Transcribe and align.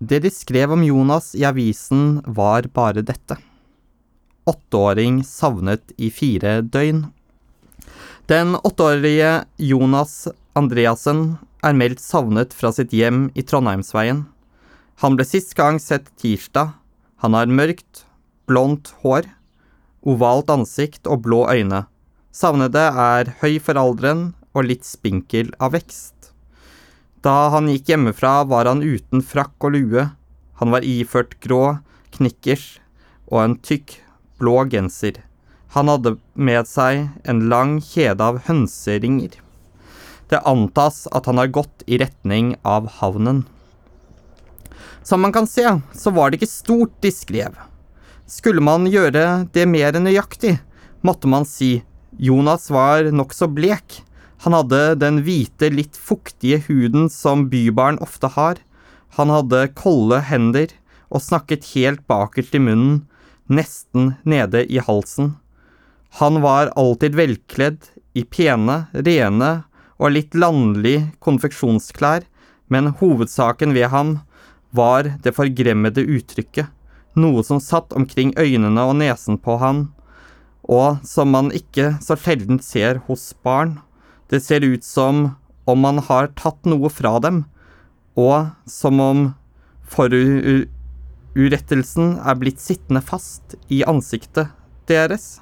Det 0.00 0.22
de 0.24 0.30
skrev 0.32 0.72
om 0.72 0.80
Jonas 0.84 1.34
i 1.36 1.44
avisen, 1.44 2.22
var 2.24 2.64
bare 2.72 3.02
dette. 3.04 3.36
Åtteåring 4.48 5.20
savnet 5.28 5.92
i 6.00 6.08
fire 6.08 6.62
døgn. 6.64 7.02
Den 8.32 8.54
åtteårige 8.56 9.44
Jonas 9.60 10.14
Andreassen 10.56 11.36
er 11.60 11.76
meldt 11.76 12.00
savnet 12.00 12.56
fra 12.56 12.72
sitt 12.72 12.94
hjem 12.96 13.26
i 13.36 13.44
Trondheimsveien. 13.44 14.24
Han 15.04 15.18
ble 15.18 15.26
sist 15.28 15.52
gang 15.58 15.76
sett 15.76 16.08
tirsdag. 16.16 16.72
Han 17.20 17.36
har 17.36 17.52
mørkt, 17.52 18.06
blondt 18.48 18.94
hår, 19.04 19.28
ovalt 20.00 20.48
ansikt 20.48 21.04
og 21.04 21.26
blå 21.28 21.44
øyne. 21.52 21.84
Savnede 22.32 22.86
er 22.88 23.34
høy 23.44 23.60
for 23.60 23.76
alderen 23.76 24.30
og 24.56 24.64
litt 24.72 24.88
spinkel 24.88 25.52
av 25.60 25.76
vekst. 25.76 26.19
Da 27.20 27.50
han 27.52 27.68
gikk 27.68 27.90
hjemmefra, 27.92 28.44
var 28.48 28.68
han 28.70 28.80
uten 28.80 29.20
frakk 29.20 29.66
og 29.68 29.74
lue. 29.76 30.06
Han 30.60 30.72
var 30.72 30.86
iført 30.86 31.36
grå 31.44 31.78
knickers 32.16 32.78
og 33.28 33.42
en 33.44 33.56
tykk, 33.60 33.98
blå 34.40 34.64
genser. 34.72 35.20
Han 35.76 35.90
hadde 35.92 36.16
med 36.34 36.66
seg 36.66 37.10
en 37.28 37.44
lang 37.52 37.76
kjede 37.84 38.24
av 38.24 38.40
hønseringer. 38.48 39.36
Det 40.30 40.40
antas 40.48 41.04
at 41.12 41.28
han 41.28 41.38
har 41.42 41.52
gått 41.52 41.84
i 41.86 41.98
retning 42.00 42.54
av 42.66 42.88
havnen. 43.00 43.44
Som 45.02 45.22
man 45.24 45.34
kan 45.34 45.46
se, 45.46 45.66
så 45.92 46.12
var 46.14 46.30
det 46.30 46.40
ikke 46.40 46.50
stort 46.50 46.96
de 47.04 47.12
skrev. 47.14 47.54
Skulle 48.30 48.62
man 48.62 48.88
gjøre 48.90 49.46
det 49.52 49.66
mer 49.68 49.96
nøyaktig, 49.98 50.56
måtte 51.02 51.30
man 51.30 51.46
si 51.48 51.80
Jonas 52.18 52.68
var 52.70 53.08
nokså 53.14 53.48
blek. 53.50 54.00
Han 54.40 54.56
hadde 54.56 54.94
den 54.96 55.20
hvite, 55.26 55.68
litt 55.68 55.98
fuktige 56.00 56.62
huden 56.68 57.10
som 57.12 57.48
bybarn 57.52 57.98
ofte 58.00 58.30
har. 58.32 58.60
Han 59.18 59.32
hadde 59.32 59.66
kolde 59.76 60.22
hender 60.24 60.72
og 61.10 61.24
snakket 61.24 61.72
helt 61.74 62.06
bakerst 62.08 62.54
i 62.56 62.62
munnen, 62.62 63.02
nesten 63.50 64.14
nede 64.24 64.64
i 64.64 64.80
halsen. 64.80 65.34
Han 66.22 66.40
var 66.42 66.72
alltid 66.78 67.18
velkledd 67.18 67.90
i 68.16 68.24
pene, 68.24 68.86
rene 68.94 69.50
og 70.00 70.14
litt 70.14 70.34
landlig 70.34 71.10
konfeksjonsklær, 71.20 72.24
men 72.72 72.94
hovedsaken 72.96 73.74
ved 73.76 73.90
ham 73.92 74.16
var 74.70 75.10
det 75.22 75.34
forgremmede 75.36 76.06
uttrykket, 76.06 76.70
noe 77.18 77.42
som 77.44 77.60
satt 77.60 77.92
omkring 77.92 78.32
øynene 78.38 78.86
og 78.86 78.96
nesen 79.02 79.38
på 79.42 79.58
han, 79.60 79.88
og 80.62 81.02
som 81.06 81.32
man 81.34 81.50
ikke 81.52 81.96
så 82.00 82.16
sjelden 82.16 82.62
ser 82.62 83.02
hos 83.10 83.32
barn. 83.44 83.80
Det 84.30 84.38
ser 84.40 84.62
ut 84.62 84.84
som 84.86 85.34
om 85.66 85.80
man 85.82 85.98
har 86.06 86.28
tatt 86.38 86.64
noe 86.68 86.90
fra 86.92 87.18
dem, 87.22 87.44
og 88.18 88.50
som 88.70 89.00
om 89.02 89.34
forurettelsen 89.90 92.18
er 92.22 92.34
blitt 92.38 92.60
sittende 92.62 93.02
fast 93.02 93.54
i 93.68 93.82
ansiktet 93.82 94.48
deres. 94.90 95.40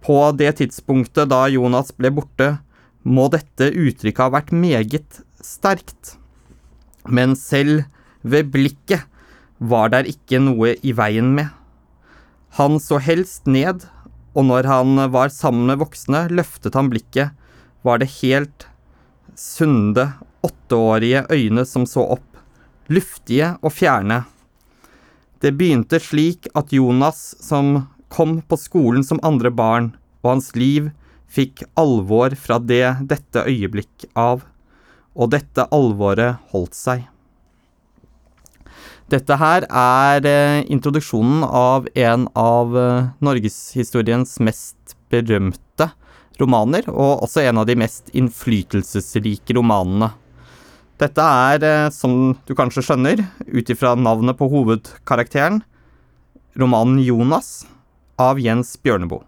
På 0.00 0.32
det 0.32 0.56
tidspunktet 0.60 1.28
da 1.32 1.48
Jonas 1.50 1.92
ble 1.96 2.10
borte, 2.14 2.58
må 3.02 3.28
dette 3.32 3.72
uttrykket 3.72 4.22
ha 4.22 4.28
vært 4.34 4.52
meget 4.52 5.22
sterkt. 5.42 6.16
Men 7.08 7.36
selv 7.36 7.84
ved 8.22 8.50
blikket 8.52 9.00
var 9.58 9.88
der 9.92 10.04
ikke 10.08 10.38
noe 10.40 10.74
i 10.84 10.92
veien 10.96 11.34
med. 11.36 11.48
Han 12.58 12.80
så 12.82 12.98
helst 13.00 13.46
ned, 13.46 13.86
og 14.34 14.44
når 14.46 14.66
han 14.68 14.96
var 15.12 15.28
sammen 15.32 15.66
med 15.70 15.80
voksne, 15.82 16.28
løftet 16.32 16.76
han 16.78 16.90
blikket, 16.92 17.30
var 17.82 18.00
det 18.00 18.10
helt 18.20 18.66
sunde, 19.36 20.12
åtteårige 20.42 21.24
øyne 21.32 21.64
som 21.68 21.86
så 21.88 22.04
opp, 22.16 22.26
luftige 22.88 23.54
og 23.62 23.72
fjerne. 23.72 24.24
Det 25.40 25.54
begynte 25.56 26.00
slik 26.02 26.48
at 26.54 26.72
Jonas, 26.72 27.34
som 27.40 27.86
kom 28.12 28.40
på 28.42 28.58
skolen 28.60 29.04
som 29.06 29.22
andre 29.24 29.52
barn, 29.52 29.92
og 30.20 30.34
hans 30.34 30.50
liv 30.56 30.90
fikk 31.30 31.62
alvor 31.78 32.34
fra 32.36 32.58
det 32.58 32.84
dette 33.08 33.46
øyeblikk 33.46 34.08
av, 34.18 34.42
og 35.14 35.32
dette 35.32 35.64
alvoret 35.72 36.42
holdt 36.52 36.76
seg. 36.76 37.06
Dette 39.10 39.34
her 39.40 39.64
er 39.66 40.26
eh, 40.28 40.60
introduksjonen 40.70 41.42
av 41.42 41.88
en 41.98 42.28
av 42.38 42.76
eh, 42.78 43.08
norgeshistoriens 43.24 44.36
mest 44.44 44.94
berømte 45.10 45.69
romaner, 46.38 46.86
og 46.88 47.24
også 47.26 47.44
en 47.44 47.60
av 47.62 47.66
de 47.68 47.76
mest 47.80 48.10
innflytelsesrike 48.16 49.56
romanene. 49.56 50.12
Dette 51.00 51.24
er, 51.24 51.64
eh, 51.64 51.90
som 51.90 52.36
du 52.46 52.54
kanskje 52.54 52.84
skjønner, 52.84 53.24
ut 53.48 53.70
ifra 53.72 53.94
navnet 53.96 54.36
på 54.36 54.50
hovedkarakteren, 54.52 55.62
romanen 56.56 57.00
Jonas 57.02 57.64
av 58.18 58.38
Jens 58.38 58.76
Bjørneboe. 58.76 59.24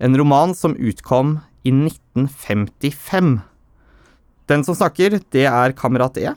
En 0.00 0.16
roman 0.16 0.54
som 0.54 0.74
utkom 0.74 1.40
i 1.64 1.72
1955. 1.72 3.42
Den 4.46 4.64
som 4.64 4.74
snakker, 4.74 5.20
det 5.30 5.46
er 5.46 5.72
Kamerat 5.72 6.18
E, 6.18 6.34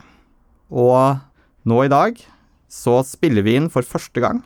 og 0.70 1.20
nå 1.64 1.84
i 1.84 1.88
dag 1.92 2.18
så 2.68 3.00
spiller 3.04 3.42
vi 3.42 3.56
inn 3.56 3.70
for 3.72 3.82
første 3.82 4.20
gang 4.20 4.42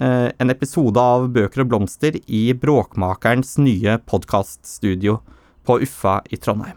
en 0.00 0.50
episode 0.50 0.98
av 1.00 1.28
Bøker 1.34 1.62
og 1.62 1.68
blomster 1.70 2.16
i 2.26 2.48
Bråkmakerens 2.58 3.56
nye 3.62 3.98
podkaststudio 4.02 5.20
på 5.66 5.76
Uffa 5.86 6.20
i 6.30 6.38
Trondheim. 6.40 6.76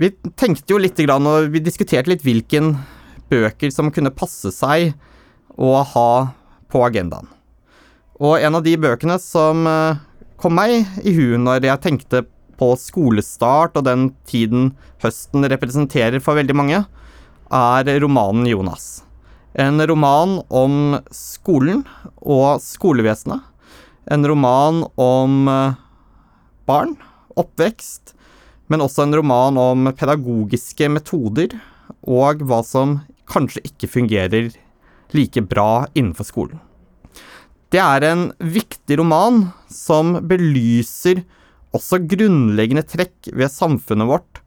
Vi 0.00 0.10
tenkte 0.40 0.72
jo 0.72 0.80
litt 0.80 0.98
og 1.04 1.50
vi 1.52 1.60
diskuterte 1.60 2.08
litt 2.08 2.24
hvilken 2.24 2.72
bøker 3.30 3.70
som 3.70 3.92
kunne 3.92 4.10
passe 4.10 4.50
seg 4.54 4.94
å 5.60 5.74
ha 5.84 6.12
på 6.72 6.82
agendaen. 6.86 7.28
Og 8.20 8.40
en 8.40 8.56
av 8.58 8.64
de 8.64 8.76
bøkene 8.80 9.18
som 9.20 9.66
eh, 9.68 10.00
kom 10.40 10.56
meg 10.56 10.88
i 11.04 11.12
huet 11.16 11.40
når 11.40 11.68
jeg 11.68 11.84
tenkte 11.84 12.24
på 12.60 12.72
skolestart 12.76 13.78
og 13.80 13.86
den 13.86 14.10
tiden 14.28 14.72
høsten 15.04 15.46
representerer 15.48 16.20
for 16.20 16.36
veldig 16.36 16.56
mange, 16.56 16.82
er 17.50 17.92
romanen 18.02 18.48
Jonas. 18.48 19.00
En 19.58 19.82
roman 19.82 20.38
om 20.46 20.98
skolen 21.10 21.82
og 22.22 22.60
skolevesenet. 22.62 23.42
En 24.10 24.26
roman 24.26 24.84
om 24.94 25.48
eh, 25.50 25.78
barn, 26.70 26.94
oppvekst, 27.38 28.14
men 28.70 28.82
også 28.84 29.04
en 29.04 29.16
roman 29.18 29.58
om 29.58 29.90
pedagogiske 29.98 30.88
metoder 30.94 31.56
og 32.06 32.42
hva 32.46 32.60
som 32.66 33.00
kanskje 33.30 33.64
ikke 33.66 33.90
fungerer 33.90 34.52
like 35.14 35.42
bra 35.50 35.86
innenfor 35.98 36.28
skolen. 36.28 36.60
Det 37.70 37.82
er 37.82 38.06
en 38.06 38.28
viktig 38.38 38.98
roman 38.98 39.48
som 39.70 40.16
belyser 40.26 41.24
også 41.74 42.00
grunnleggende 42.10 42.82
trekk 42.86 43.30
ved 43.30 43.50
samfunnet 43.50 44.10
vårt 44.10 44.40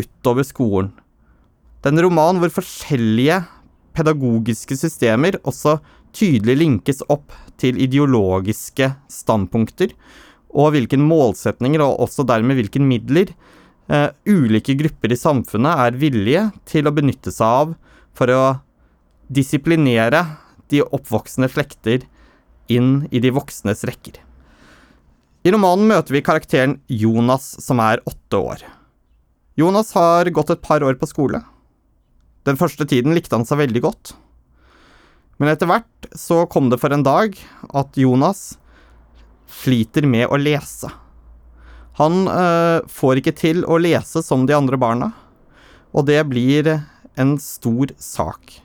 utover 0.00 0.46
skolen. 0.48 0.92
Det 1.80 1.88
er 1.88 1.96
en 1.96 2.04
roman 2.04 2.40
hvor 2.40 2.52
forskjellige 2.60 3.40
pedagogiske 3.96 4.76
systemer 4.78 5.38
også 5.42 5.78
tydelig 6.16 6.56
linkes 6.58 7.04
opp 7.12 7.34
til 7.60 7.78
ideologiske 7.80 8.90
standpunkter, 9.10 9.92
og 10.50 10.74
hvilke 10.74 10.98
målsetninger, 10.98 11.82
og 11.84 12.06
også 12.06 12.26
dermed 12.26 12.58
hvilke 12.58 12.82
midler, 12.82 13.30
uh, 13.90 14.10
ulike 14.26 14.74
grupper 14.78 15.14
i 15.14 15.18
samfunnet 15.18 15.84
er 15.86 16.00
villige 16.00 16.48
til 16.68 16.88
å 16.88 16.94
benytte 16.94 17.32
seg 17.34 17.46
av 17.46 17.76
for 18.16 18.34
å 18.34 18.42
disiplinere 19.30 20.24
de 20.70 20.82
oppvoksende 20.82 21.50
slekter 21.50 22.02
inn 22.70 23.06
i 23.10 23.22
de 23.22 23.30
voksnes 23.34 23.84
rekker. 23.86 24.18
I 25.40 25.54
romanen 25.54 25.88
møter 25.88 26.14
vi 26.14 26.24
karakteren 26.24 26.80
Jonas, 26.90 27.54
som 27.64 27.80
er 27.80 28.02
åtte 28.06 28.36
år. 28.36 28.66
Jonas 29.58 29.94
har 29.96 30.28
gått 30.34 30.52
et 30.52 30.62
par 30.62 30.84
år 30.84 30.98
på 31.00 31.08
skole. 31.08 31.40
Den 32.48 32.58
første 32.60 32.86
tiden 32.88 33.14
likte 33.16 33.36
han 33.36 33.46
seg 33.48 33.60
veldig 33.60 33.82
godt. 33.84 34.14
Men 35.40 35.52
etter 35.52 35.68
hvert 35.68 36.08
så 36.16 36.44
kom 36.52 36.68
det 36.72 36.80
for 36.80 36.92
en 36.92 37.04
dag 37.04 37.36
at 37.76 37.96
Jonas 38.00 38.58
sliter 39.60 40.06
med 40.08 40.28
å 40.28 40.38
lese. 40.40 40.90
Han 42.00 42.24
øh, 42.28 42.80
får 42.88 43.20
ikke 43.20 43.36
til 43.36 43.64
å 43.68 43.78
lese 43.80 44.22
som 44.24 44.46
de 44.48 44.56
andre 44.56 44.78
barna, 44.80 45.10
og 45.92 46.06
det 46.08 46.20
blir 46.30 46.68
en 47.20 47.34
stor 47.42 47.92
sak. 48.00 48.60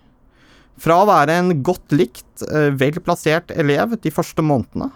Fra 0.79 0.99
å 1.01 1.07
være 1.07 1.39
en 1.39 1.53
godt 1.65 1.95
likt, 1.95 2.27
øh, 2.47 2.71
vel 2.75 2.99
plassert 3.03 3.51
elev 3.55 3.97
de 4.03 4.11
første 4.13 4.43
månedene, 4.43 4.91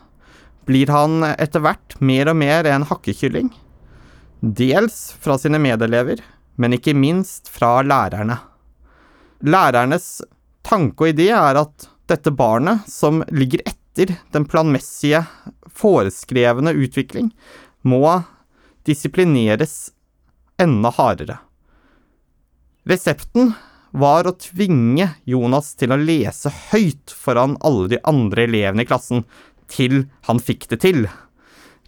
blir 0.67 0.91
han 0.93 1.23
etter 1.31 1.63
hvert 1.63 1.95
mer 2.03 2.29
og 2.29 2.37
mer 2.43 2.67
en 2.69 2.85
hakkekylling. 2.85 3.49
Dels 4.39 5.09
fra 5.19 5.39
sine 5.39 5.59
medelever, 5.59 6.21
men 6.59 6.75
ikke 6.75 6.93
minst 6.95 7.49
fra 7.51 7.79
lærerne. 7.83 8.37
Lærernes 9.39 10.19
tanke 10.67 11.05
og 11.05 11.13
idé 11.13 11.29
er 11.31 11.59
at 11.61 11.87
dette 12.09 12.31
barnet, 12.33 12.87
som 12.89 13.21
ligger 13.31 13.61
etter 13.67 14.15
den 14.33 14.47
planmessige, 14.49 15.21
foreskrevne 15.69 16.73
utvikling, 16.75 17.29
må 17.87 18.03
disiplineres 18.87 19.91
enda 20.59 20.91
hardere. 20.95 21.37
Resepten 22.89 23.53
var 23.91 24.27
å 24.27 24.35
tvinge 24.37 25.07
Jonas 25.29 25.73
til 25.79 25.93
å 25.93 25.99
lese 25.99 26.51
høyt 26.71 27.13
foran 27.13 27.55
alle 27.65 27.89
de 27.93 28.01
andre 28.09 28.45
elevene 28.49 28.85
i 28.85 28.89
klassen, 28.89 29.23
til 29.69 30.03
han 30.25 30.41
fikk 30.41 30.67
det 30.71 30.81
til. 30.83 31.05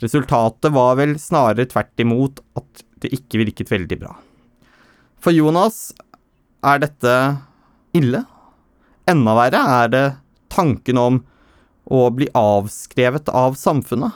Resultatet 0.01 0.73
var 0.73 0.97
vel 0.99 1.17
snarere 1.21 1.67
tvert 1.69 2.01
imot 2.01 2.41
at 2.57 2.85
det 3.01 3.11
ikke 3.17 3.41
virket 3.41 3.73
veldig 3.73 3.97
bra. 4.01 4.15
For 5.21 5.33
Jonas 5.33 5.89
er 6.61 6.81
dette 6.83 7.15
ille. 7.97 8.23
Enda 9.09 9.35
verre 9.37 9.61
er 9.81 9.91
det 9.91 10.05
tanken 10.53 10.99
om 11.01 11.21
å 11.91 12.05
bli 12.13 12.29
avskrevet 12.37 13.29
av 13.33 13.57
samfunnet. 13.59 14.13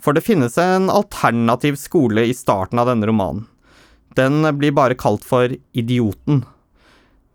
For 0.00 0.16
det 0.16 0.24
finnes 0.24 0.56
en 0.60 0.90
alternativ 0.92 1.78
skole 1.80 2.26
i 2.28 2.36
starten 2.36 2.80
av 2.80 2.90
denne 2.90 3.08
romanen. 3.08 3.46
Den 4.14 4.44
blir 4.58 4.74
bare 4.76 4.94
kalt 4.94 5.24
for 5.26 5.50
Idioten. 5.74 6.44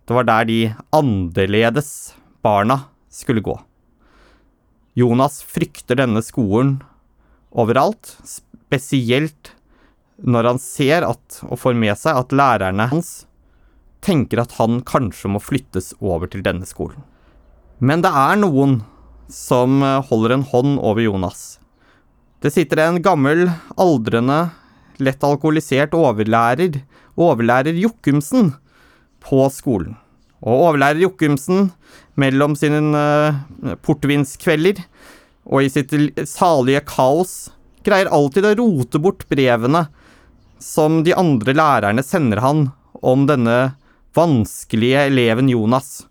Det 0.08 0.16
var 0.16 0.26
der 0.30 0.46
de 0.48 0.60
annerledes 0.96 2.14
barna 2.46 2.86
skulle 3.12 3.44
gå. 3.44 3.58
Jonas 4.98 5.42
frykter 5.44 6.00
denne 6.00 6.24
skolen 6.26 6.78
overalt, 7.50 8.16
spesielt 8.24 9.54
når 10.20 10.54
han 10.54 10.62
ser 10.62 11.06
at, 11.08 11.42
og 11.46 11.60
får 11.62 11.78
med 11.80 11.98
seg 12.00 12.18
at 12.20 12.36
lærerne 12.36 12.90
hans 12.92 13.12
tenker 14.06 14.42
at 14.44 14.56
han 14.60 14.82
kanskje 14.88 15.32
må 15.34 15.42
flyttes 15.44 15.94
over 16.00 16.30
til 16.32 16.44
denne 16.46 16.68
skolen. 16.68 17.02
Men 17.80 18.04
det 18.04 18.12
er 18.12 18.40
noen 18.40 18.82
som 19.32 19.82
holder 20.10 20.36
en 20.36 20.46
hånd 20.50 20.78
over 20.80 21.04
Jonas. 21.04 21.60
Det 22.40 22.52
sitter 22.56 22.80
en 22.86 23.02
gammel, 23.04 23.50
aldrende, 23.76 24.50
lett 25.04 25.24
alkoholisert 25.24 25.96
overlærer, 25.96 26.82
overlærer 27.20 27.76
Jokumsen, 27.76 28.54
på 29.20 29.44
skolen. 29.52 29.98
Og 30.40 30.70
overlærer 30.70 31.04
Jokumsen, 31.04 31.74
mellom 32.20 32.56
sine 32.60 32.80
uh, 32.96 33.76
portvinskvelder 33.84 34.82
og 35.50 35.66
i 35.66 35.72
sitt 35.72 35.94
salige 36.28 36.84
kaos, 36.88 37.50
greier 37.84 38.12
alltid 38.12 38.48
å 38.48 38.56
rote 38.60 39.00
bort 39.02 39.26
brevene 39.32 39.86
som 40.64 41.02
de 41.04 41.16
andre 41.16 41.56
lærerne 41.56 42.04
sender 42.04 42.42
han 42.44 42.68
om 43.04 43.24
denne 43.28 43.74
vanskelige 44.20 45.08
eleven 45.10 45.50
Jonas, 45.52 46.04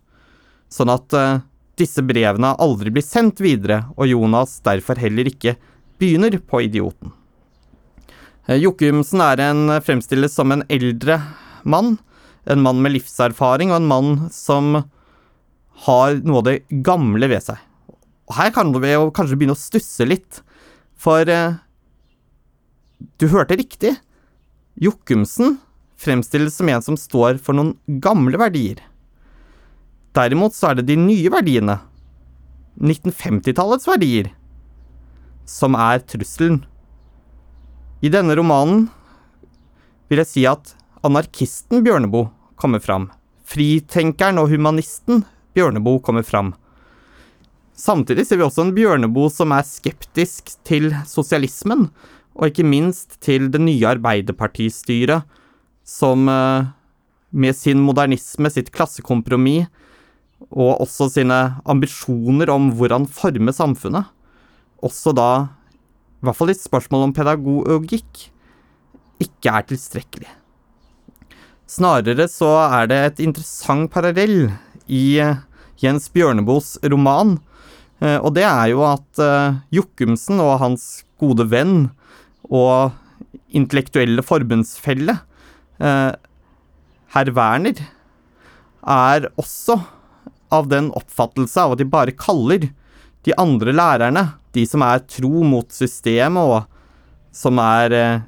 sånn 0.73 0.93
at 0.93 1.15
uh, 1.17 1.41
disse 1.79 2.03
brevene 2.05 2.55
aldri 2.59 2.93
blir 2.95 3.05
sendt 3.05 3.43
videre, 3.45 3.85
og 3.97 4.11
Jonas 4.11 4.59
derfor 4.67 4.99
heller 5.01 5.29
ikke 5.31 5.57
begynner 6.01 6.39
på 6.41 6.65
Idioten. 6.67 7.13
Uh, 8.49 8.57
Jokumsen 8.57 9.23
er 9.25 9.45
en 9.47 9.79
fremstilles 9.85 10.35
som 10.35 10.55
en 10.55 10.65
eldre 10.73 11.21
mann, 11.69 11.97
en 12.49 12.65
mann 12.65 12.83
med 12.83 12.97
livserfaring, 12.97 13.73
og 13.73 13.83
en 13.83 13.91
mann 13.93 14.13
som 14.33 14.83
har 15.87 16.19
noe 16.25 16.41
av 16.41 16.49
det 16.49 16.83
gamle 16.85 17.29
ved 17.31 17.45
seg. 17.45 17.61
Og 18.29 18.37
her 18.41 18.53
kan 18.53 18.73
vi 18.75 18.93
jo 18.93 19.13
kanskje 19.15 19.39
begynne 19.39 19.57
å 19.57 19.61
stusse 19.61 20.05
litt, 20.09 20.43
for 20.99 21.29
uh, 21.29 21.61
du 23.21 23.29
hørte 23.31 23.57
riktig. 23.59 23.95
Jokumsen 24.79 25.57
fremstilles 25.99 26.57
som 26.57 26.69
en 26.69 26.85
som 26.85 26.97
står 26.97 27.41
for 27.43 27.59
noen 27.59 27.75
gamle 28.03 28.39
verdier. 28.41 28.81
Derimot 30.17 30.55
så 30.57 30.71
er 30.71 30.79
det 30.79 30.89
de 30.89 30.97
nye 30.99 31.31
verdiene, 31.33 31.79
1950-tallets 32.79 33.89
verdier, 33.91 34.31
som 35.49 35.75
er 35.79 36.03
trusselen. 36.07 36.63
I 38.03 38.11
denne 38.15 38.37
romanen 38.39 38.87
vil 40.09 40.23
jeg 40.23 40.31
si 40.31 40.45
at 40.49 40.75
anarkisten 41.07 41.83
Bjørneboe 41.87 42.31
kommer 42.59 42.83
fram. 42.83 43.09
Fritenkeren 43.49 44.39
og 44.43 44.53
humanisten 44.53 45.25
Bjørneboe 45.57 46.03
kommer 46.05 46.27
fram. 46.27 46.53
Samtidig 47.79 48.27
ser 48.27 48.41
vi 48.41 48.47
også 48.47 48.65
en 48.67 48.75
Bjørneboe 48.75 49.31
som 49.31 49.55
er 49.55 49.67
skeptisk 49.67 50.57
til 50.67 50.91
sosialismen, 51.07 51.89
og 52.39 52.51
ikke 52.51 52.67
minst 52.67 53.19
til 53.23 53.49
det 53.55 53.61
nye 53.63 53.87
Arbeiderpartistyret, 53.87 55.27
som 55.89 56.29
eh, 56.29 56.69
med 57.31 57.57
sin 57.57 57.81
modernisme, 57.85 58.51
sitt 58.53 58.71
klassekompromiss, 58.75 59.69
og 60.55 60.85
også 60.85 61.09
sine 61.11 61.37
ambisjoner 61.69 62.53
om 62.53 62.69
hvordan 62.79 63.09
forme 63.11 63.53
samfunnet, 63.53 64.07
også 64.85 65.11
da, 65.17 65.31
i 66.21 66.29
hvert 66.29 66.39
fall 66.39 66.53
i 66.53 66.57
spørsmål 66.57 67.09
om 67.09 67.15
pedagogikk, 67.17 68.29
ikke 69.19 69.51
er 69.51 69.67
tilstrekkelig. 69.67 70.31
Snarere 71.69 72.29
så 72.31 72.53
er 72.69 72.87
det 72.89 73.01
et 73.03 73.25
interessant 73.27 73.91
parallell 73.93 74.53
i 74.87 75.19
eh, 75.25 75.43
Jens 75.83 76.09
Bjørneboes 76.15 76.77
roman, 76.93 77.37
eh, 78.01 78.21
og 78.21 78.37
det 78.39 78.47
er 78.47 78.71
jo 78.75 78.85
at 78.87 79.25
Jokumsen 79.75 80.41
og 80.45 80.61
hans 80.63 80.87
gode 81.19 81.49
venn 81.51 81.89
og 82.47 82.95
intellektuelle 83.51 84.23
forbundsfelle 84.25 85.19
eh, 85.81 86.13
herr 87.15 87.31
Werner 87.37 87.81
er 88.89 89.29
også 89.41 89.79
av 90.55 90.69
den 90.71 90.91
oppfattelse 90.97 91.65
av 91.65 91.75
at 91.75 91.83
de 91.83 91.89
bare 91.89 92.17
kaller 92.17 92.71
de 93.27 93.35
andre 93.41 93.75
lærerne, 93.75 94.25
de 94.57 94.65
som 94.69 94.85
er 94.87 95.05
tro 95.11 95.43
mot 95.45 95.69
systemet 95.75 96.41
og 96.41 96.69
som 97.35 97.59
er 97.63 97.95
eh, 97.97 98.21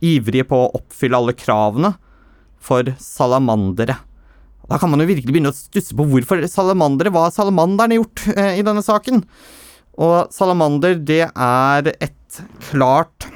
ivrige 0.00 0.46
på 0.48 0.56
å 0.56 0.70
oppfylle 0.80 1.18
alle 1.18 1.36
kravene, 1.36 1.94
for 2.60 2.84
salamandere. 3.00 3.94
Da 4.68 4.76
kan 4.78 4.90
man 4.92 5.00
jo 5.00 5.08
virkelig 5.08 5.32
begynne 5.32 5.50
å 5.50 5.56
stusse 5.56 5.96
på 5.96 6.04
hvorfor 6.06 6.42
salamandere 6.46 7.10
Hva 7.10 7.24
har 7.24 7.32
salamanderne 7.34 7.96
gjort 7.96 8.26
eh, 8.36 8.58
i 8.60 8.64
denne 8.66 8.84
saken? 8.84 9.22
Og 10.00 10.30
salamander, 10.32 10.98
det 11.00 11.24
er 11.28 11.88
et 11.96 12.40
klart 12.68 13.26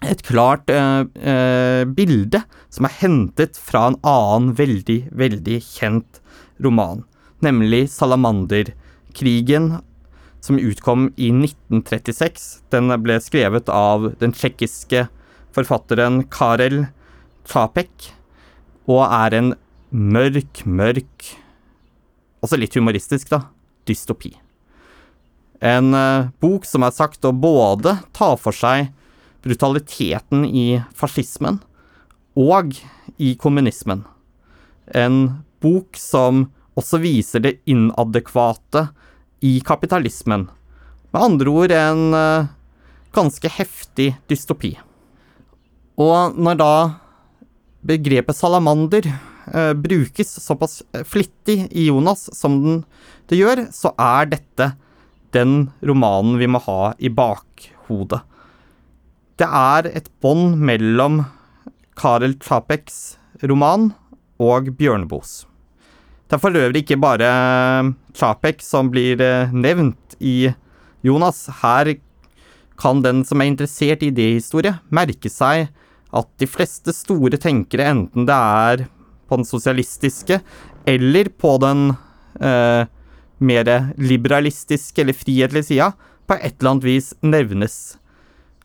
et 0.00 0.22
klart 0.24 0.70
eh, 0.72 1.04
eh, 1.20 1.84
bilde 1.84 2.42
som 2.72 2.86
er 2.88 2.96
hentet 3.02 3.58
fra 3.60 3.90
en 3.90 3.98
annen 4.06 4.54
veldig, 4.56 5.00
veldig 5.12 5.58
kjent 5.64 6.20
roman, 6.64 7.04
nemlig 7.44 7.86
Salamanderkrigen, 7.92 9.80
som 10.40 10.56
utkom 10.56 11.10
i 11.20 11.28
1936. 11.34 12.48
Den 12.72 12.88
ble 13.04 13.18
skrevet 13.20 13.68
av 13.68 14.14
den 14.22 14.32
tsjekkiske 14.32 15.06
forfatteren 15.56 16.22
Karel 16.32 16.86
Čapek, 17.48 18.12
og 18.88 19.04
er 19.04 19.36
en 19.36 19.52
mørk, 19.90 20.64
mørk 20.64 21.34
Også 22.40 22.56
litt 22.56 22.72
humoristisk, 22.72 23.28
da. 23.28 23.50
Dystopi. 23.84 24.30
En 25.60 25.92
eh, 25.92 26.30
bok 26.40 26.64
som 26.64 26.86
er 26.86 26.94
sagt 26.96 27.26
å 27.28 27.34
både 27.36 27.98
ta 28.16 28.30
for 28.40 28.56
seg 28.56 28.88
brutaliteten 29.44 30.44
i 30.44 30.82
fascismen 30.96 31.60
og 32.38 32.76
i 33.16 33.34
kommunismen. 33.40 34.04
En 34.94 35.42
bok 35.60 35.98
som 35.98 36.48
også 36.78 37.00
viser 37.02 37.44
det 37.44 37.58
inadekvate 37.68 38.88
i 39.44 39.58
kapitalismen. 39.64 40.48
Med 41.10 41.22
andre 41.26 41.52
ord 41.52 41.74
en 41.74 42.14
uh, 42.14 42.48
ganske 43.16 43.50
heftig 43.50 44.12
dystopi. 44.30 44.74
Og 46.00 46.36
når 46.38 46.60
da 46.60 46.74
begrepet 47.84 48.36
salamander 48.36 49.06
eh, 49.08 49.72
brukes 49.72 50.32
såpass 50.44 50.82
flittig 51.08 51.66
i 51.70 51.86
Jonas 51.88 52.28
som 52.36 52.58
den, 52.62 52.82
det 53.28 53.40
gjør, 53.40 53.66
så 53.72 53.92
er 54.00 54.30
dette 54.32 54.70
den 55.34 55.70
romanen 55.84 56.38
vi 56.40 56.48
må 56.50 56.60
ha 56.64 56.92
i 56.98 57.10
bakhodet. 57.12 58.20
Det 59.40 59.46
er 59.48 59.86
et 59.88 60.08
bånd 60.20 60.58
mellom 60.60 61.22
Karel 61.96 62.34
Čapeks 62.44 62.96
roman 63.48 63.86
og 64.36 64.66
Bjørneboes. 64.76 65.46
Det 66.28 66.36
er 66.36 66.42
for 66.42 66.58
øvrig 66.60 66.82
ikke 66.84 66.98
bare 67.00 67.30
Čapek 68.12 68.60
som 68.60 68.90
blir 68.92 69.22
eh, 69.24 69.48
nevnt 69.48 70.12
i 70.20 70.52
Jonas. 71.00 71.46
Her 71.62 71.94
kan 72.80 73.00
den 73.00 73.22
som 73.24 73.40
er 73.40 73.48
interessert 73.48 74.04
i 74.04 74.10
idéhistorie, 74.12 74.74
merke 74.92 75.32
seg 75.32 75.70
at 76.12 76.28
de 76.36 76.48
fleste 76.48 76.92
store 76.92 77.40
tenkere, 77.40 77.88
enten 77.94 78.28
det 78.28 78.36
er 78.36 78.84
på 79.24 79.38
den 79.40 79.48
sosialistiske 79.48 80.42
eller 80.84 81.32
på 81.40 81.54
den 81.64 81.94
eh, 82.44 82.84
mer 83.40 83.72
liberalistiske 83.96 85.00
eller 85.00 85.16
frihetlige 85.16 85.70
sida, 85.72 85.94
på 86.28 86.36
et 86.36 86.60
eller 86.60 86.74
annet 86.74 86.88
vis 86.90 87.10
nevnes. 87.24 87.80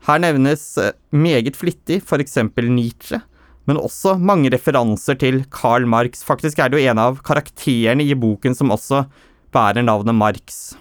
Her 0.06 0.22
nevnes 0.22 0.64
eh, 0.78 0.94
meget 1.10 1.56
flittig 1.58 2.02
f.eks. 2.04 2.38
Nietzsche, 2.70 3.20
men 3.66 3.80
også 3.82 4.20
mange 4.22 4.52
referanser 4.54 5.18
til 5.18 5.40
Karl 5.50 5.88
Marx. 5.90 6.22
Faktisk 6.26 6.60
er 6.62 6.70
det 6.70 6.78
jo 6.78 6.92
en 6.92 7.02
av 7.02 7.18
karakterene 7.26 8.06
i 8.06 8.14
boken 8.14 8.54
som 8.54 8.74
også 8.76 9.08
bærer 9.56 9.82
navnet 9.82 10.14
Marx. 10.14 10.76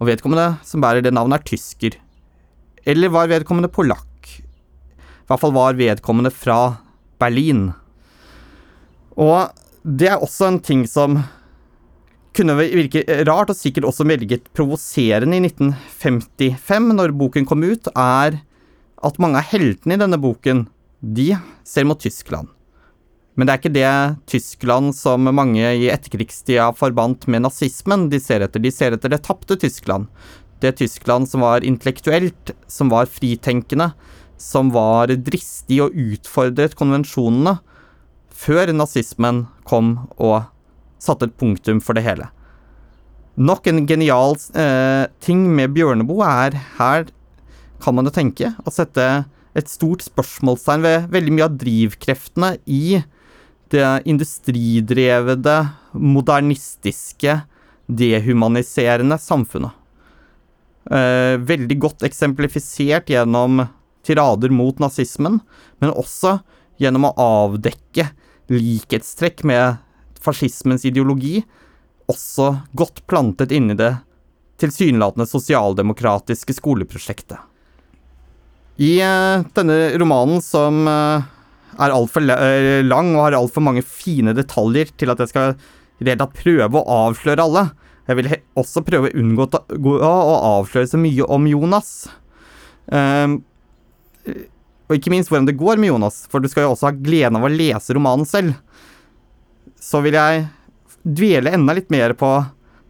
Og 0.00 0.08
vedkommende 0.10 0.56
som 0.66 0.82
bærer 0.82 1.04
det 1.06 1.14
navnet, 1.14 1.38
er 1.38 1.46
tysker. 1.52 2.00
Eller 2.82 3.12
var 3.14 3.30
vedkommende 3.30 3.70
polakk? 3.70 4.10
I 4.26 5.30
hvert 5.30 5.40
fall 5.40 5.54
var 5.54 5.78
vedkommende 5.78 6.34
fra 6.34 6.58
Berlin. 7.22 7.68
Og 9.14 9.54
det 9.86 10.10
er 10.10 10.18
også 10.18 10.50
en 10.50 10.58
ting 10.58 10.82
som 10.90 11.20
kunne 12.34 12.56
virke 12.58 13.04
rart, 13.26 13.52
og 13.52 13.58
sikkert 13.58 13.86
også 13.88 14.06
meget 14.06 14.48
provoserende 14.56 15.38
i 15.38 15.46
1955, 15.46 16.92
når 16.98 17.14
boken 17.16 17.46
kom 17.46 17.64
ut, 17.64 17.88
er 17.94 18.40
at 19.04 19.20
mange 19.20 19.40
av 19.40 19.48
heltene 19.52 19.96
i 19.96 20.00
denne 20.00 20.18
boken, 20.20 20.66
de 21.04 21.34
ser 21.66 21.86
mot 21.86 22.00
Tyskland. 22.00 22.48
Men 23.34 23.46
det 23.46 23.52
er 23.52 23.60
ikke 23.60 23.74
det 23.74 23.92
Tyskland 24.30 24.94
som 24.94 25.26
mange 25.34 25.58
i 25.62 25.88
etterkrigstida 25.90 26.68
forbandt 26.78 27.26
med 27.26 27.42
nazismen 27.42 28.06
de 28.12 28.20
ser 28.22 28.44
etter. 28.46 28.62
De 28.62 28.70
ser 28.70 28.94
etter 28.94 29.10
det 29.10 29.24
tapte 29.26 29.58
Tyskland. 29.58 30.06
Det 30.62 30.76
Tyskland 30.78 31.26
som 31.28 31.42
var 31.42 31.66
intellektuelt, 31.66 32.54
som 32.70 32.92
var 32.94 33.10
fritenkende, 33.10 33.90
som 34.38 34.70
var 34.74 35.10
dristig 35.26 35.80
og 35.82 35.98
utfordret 35.98 36.78
konvensjonene 36.78 37.58
før 38.34 38.72
nazismen 38.74 39.44
kom 39.66 39.96
og 40.14 40.44
satte 41.04 41.28
et 41.28 41.36
punktum 41.40 41.82
for 41.84 41.96
det 41.96 42.04
hele. 42.06 42.30
Nok 43.34 43.66
en 43.66 43.82
genial 43.88 44.36
eh, 44.54 45.06
ting 45.24 45.42
med 45.56 45.74
Bjørneboe 45.74 46.26
er 46.46 46.58
her 46.78 47.08
kan 47.82 47.96
man 47.96 48.06
jo 48.06 48.14
tenke 48.14 48.52
å 48.62 48.72
sette 48.72 49.24
et 49.54 49.70
stort 49.70 50.04
spørsmålstegn 50.06 50.84
ved 50.84 51.08
veldig 51.14 51.34
mye 51.34 51.46
av 51.48 51.56
drivkreftene 51.58 52.50
i 52.70 53.00
det 53.74 53.88
industridrevede, 54.08 55.56
modernistiske, 55.98 57.40
dehumaniserende 57.86 59.18
samfunnet. 59.20 59.74
Eh, 60.90 61.36
veldig 61.40 61.78
godt 61.80 62.04
eksemplifisert 62.06 63.10
gjennom 63.10 63.64
tirader 64.04 64.52
mot 64.52 64.78
nazismen, 64.82 65.40
men 65.80 65.94
også 65.94 66.38
gjennom 66.80 67.08
å 67.08 67.14
avdekke 67.24 68.10
likhetstrekk 68.52 69.44
med 69.48 69.80
fascismens 70.24 70.86
ideologi, 70.88 71.42
også 72.10 72.50
godt 72.76 73.02
plantet 73.08 73.52
inni 73.54 73.76
det 73.78 73.94
tilsynelatende 74.60 75.26
sosialdemokratiske 75.28 76.56
skoleprosjektet. 76.56 77.38
I 78.82 78.96
uh, 79.06 79.44
denne 79.54 79.94
romanen, 80.00 80.42
som 80.42 80.84
uh, 80.90 81.22
er 81.78 81.94
altfor 81.94 82.26
uh, 82.26 82.82
lang 82.86 83.12
og 83.14 83.26
har 83.28 83.38
altfor 83.38 83.64
mange 83.64 83.84
fine 83.86 84.34
detaljer 84.36 84.90
til 84.98 85.12
at 85.12 85.22
jeg 85.22 85.32
skal 85.32 85.56
redd 86.04 86.24
prøve 86.34 86.80
å 86.80 87.00
avsløre 87.06 87.44
alle, 87.44 87.68
jeg 88.04 88.18
vil 88.18 88.32
også 88.60 88.82
prøve 88.84 89.08
å 89.08 89.16
unngå 89.16 89.46
å 90.04 90.14
avsløre 90.58 90.90
så 90.90 91.00
mye 91.00 91.24
om 91.24 91.46
Jonas. 91.48 91.92
Uh, 92.90 93.40
og 94.84 94.98
ikke 94.98 95.12
minst 95.12 95.30
hvordan 95.32 95.48
det 95.48 95.56
går 95.60 95.80
med 95.80 95.94
Jonas, 95.94 96.24
for 96.28 96.44
du 96.44 96.50
skal 96.50 96.66
jo 96.66 96.74
også 96.74 96.90
ha 96.90 96.96
gleden 96.96 97.38
av 97.38 97.46
å 97.46 97.52
lese 97.52 97.96
romanen 97.96 98.28
selv. 98.28 98.58
Så 99.84 100.00
vil 100.04 100.16
jeg 100.16 100.46
dvele 101.04 101.52
enda 101.52 101.74
litt 101.76 101.90
mer 101.92 102.14
på 102.16 102.30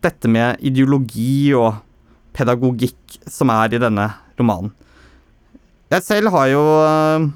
dette 0.05 0.31
med 0.31 0.61
ideologi 0.63 1.51
og 1.59 1.81
pedagogikk 2.37 3.19
som 3.31 3.51
er 3.55 3.75
i 3.75 3.81
denne 3.83 4.09
romanen. 4.39 4.71
Jeg 5.91 6.03
selv 6.07 6.33
har 6.35 6.49
jo 6.51 6.63
uh, 6.63 7.27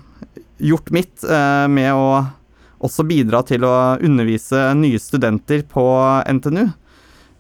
gjort 0.63 0.91
mitt 0.95 1.25
uh, 1.27 1.67
med 1.71 1.91
å 1.95 2.09
også 2.85 3.05
bidra 3.07 3.43
til 3.47 3.67
å 3.67 3.99
undervise 4.05 4.71
nye 4.79 4.99
studenter 5.03 5.65
på 5.67 5.85
NTNU. 6.39 6.69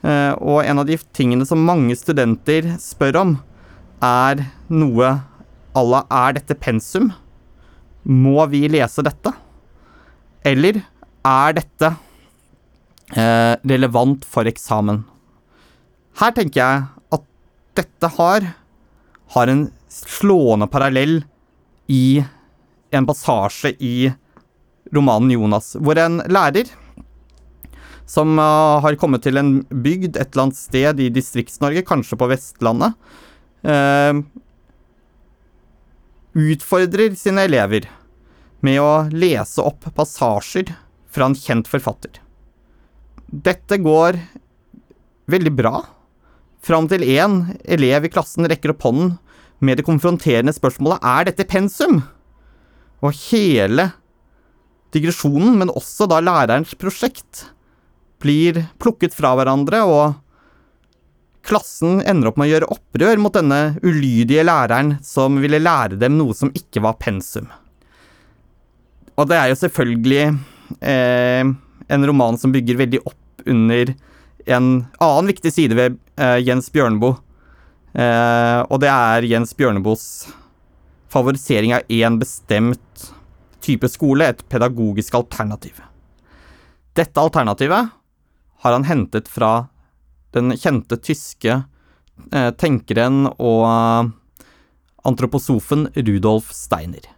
Uh, 0.02 0.34
og 0.38 0.62
en 0.62 0.82
av 0.82 0.86
de 0.86 0.98
tingene 1.14 1.46
som 1.46 1.62
mange 1.62 1.94
studenter 1.98 2.74
spør 2.82 3.22
om, 3.22 3.36
er 4.02 4.44
noe 4.70 5.16
à 5.74 5.82
la 5.82 6.04
Er 6.10 6.36
dette 6.38 6.54
pensum? 6.54 7.10
Må 8.02 8.46
vi 8.50 8.68
lese 8.70 9.02
dette? 9.06 9.32
Eller 10.46 10.80
er 11.26 11.56
dette 11.58 11.90
eh, 11.90 12.07
relevant 13.16 14.26
for 14.28 14.48
eksamen? 14.50 15.00
Her 16.18 16.34
tenker 16.36 16.60
jeg 16.60 16.82
at 17.14 17.24
dette 17.78 18.10
har, 18.18 18.48
har 19.34 19.52
en 19.52 19.62
slående 19.88 20.68
parallell 20.70 21.22
i 21.88 22.20
en 22.90 23.06
passasje 23.08 23.72
i 23.80 24.10
romanen 24.94 25.32
Jonas, 25.32 25.74
hvor 25.80 25.98
en 26.00 26.20
lærer 26.28 26.70
som 28.08 28.38
uh, 28.40 28.80
har 28.80 28.96
kommet 29.00 29.22
til 29.26 29.36
en 29.36 29.58
bygd 29.68 30.16
et 30.16 30.30
eller 30.32 30.46
annet 30.46 30.58
sted 30.58 31.00
i 31.04 31.10
Distrikts-Norge, 31.12 31.84
kanskje 31.84 32.16
på 32.16 32.28
Vestlandet, 32.30 32.96
uh, 33.68 34.22
utfordrer 36.38 37.16
sine 37.20 37.44
elever 37.48 37.88
med 38.64 38.80
å 38.80 38.92
lese 39.12 39.62
opp 39.62 39.90
passasjer 39.96 40.72
fra 41.12 41.28
en 41.28 41.36
kjent 41.36 41.68
forfatter. 41.68 42.16
Dette 43.28 43.76
går 43.82 44.16
veldig 45.28 45.52
bra, 45.52 45.82
fram 46.64 46.88
til 46.88 47.04
én 47.04 47.42
elev 47.68 48.08
i 48.08 48.12
klassen 48.12 48.48
rekker 48.48 48.72
opp 48.72 48.86
hånden 48.88 49.16
med 49.64 49.78
det 49.78 49.86
konfronterende 49.86 50.54
spørsmålet 50.56 51.04
er 51.04 51.28
dette 51.28 51.46
pensum? 51.48 52.00
Og 53.04 53.12
hele 53.28 53.90
digresjonen, 54.94 55.58
men 55.60 55.74
også 55.74 56.08
da 56.08 56.22
lærerens 56.24 56.72
prosjekt, 56.78 57.44
blir 58.18 58.64
plukket 58.80 59.14
fra 59.14 59.34
hverandre, 59.38 59.84
og 59.84 60.16
Klassen 61.48 62.02
ender 62.04 62.28
opp 62.28 62.36
med 62.36 62.48
å 62.48 62.52
gjøre 62.52 62.68
opprør 62.74 63.20
mot 63.22 63.32
denne 63.32 63.78
ulydige 63.80 64.42
læreren 64.44 64.98
som 65.04 65.38
ville 65.40 65.60
lære 65.62 65.96
dem 66.00 66.18
noe 66.18 66.34
som 66.36 66.50
ikke 66.52 66.82
var 66.84 66.98
pensum. 67.00 67.46
Og 69.16 69.30
det 69.30 69.38
er 69.38 69.48
jo 69.50 69.56
selvfølgelig 69.62 70.24
eh, 70.84 71.48
en 71.88 72.06
roman 72.06 72.38
som 72.38 72.52
bygger 72.54 72.78
veldig 72.80 73.00
opp 73.06 73.46
under 73.48 73.94
en 74.48 74.68
annen 75.00 75.30
viktig 75.30 75.52
side 75.52 75.76
ved 75.76 75.98
eh, 76.16 76.38
Jens 76.44 76.70
Bjørneboe. 76.72 77.18
Eh, 77.92 78.60
og 78.68 78.80
det 78.82 78.90
er 78.92 79.26
Jens 79.28 79.54
Bjørneboes 79.56 80.04
favorisering 81.08 81.74
av 81.76 81.88
én 81.88 82.18
bestemt 82.20 83.08
type 83.64 83.88
skole, 83.90 84.28
et 84.28 84.44
pedagogisk 84.48 85.16
alternativ. 85.18 85.80
Dette 86.96 87.20
alternativet 87.20 87.90
har 88.62 88.74
han 88.74 88.86
hentet 88.88 89.28
fra 89.30 89.68
den 90.36 90.52
kjente 90.56 90.98
tyske 91.00 91.60
eh, 92.32 92.50
tenkeren 92.60 93.26
og 93.30 93.62
eh, 93.68 94.10
antroposofen 95.08 95.88
Rudolf 95.96 96.52
Steiner. 96.54 97.17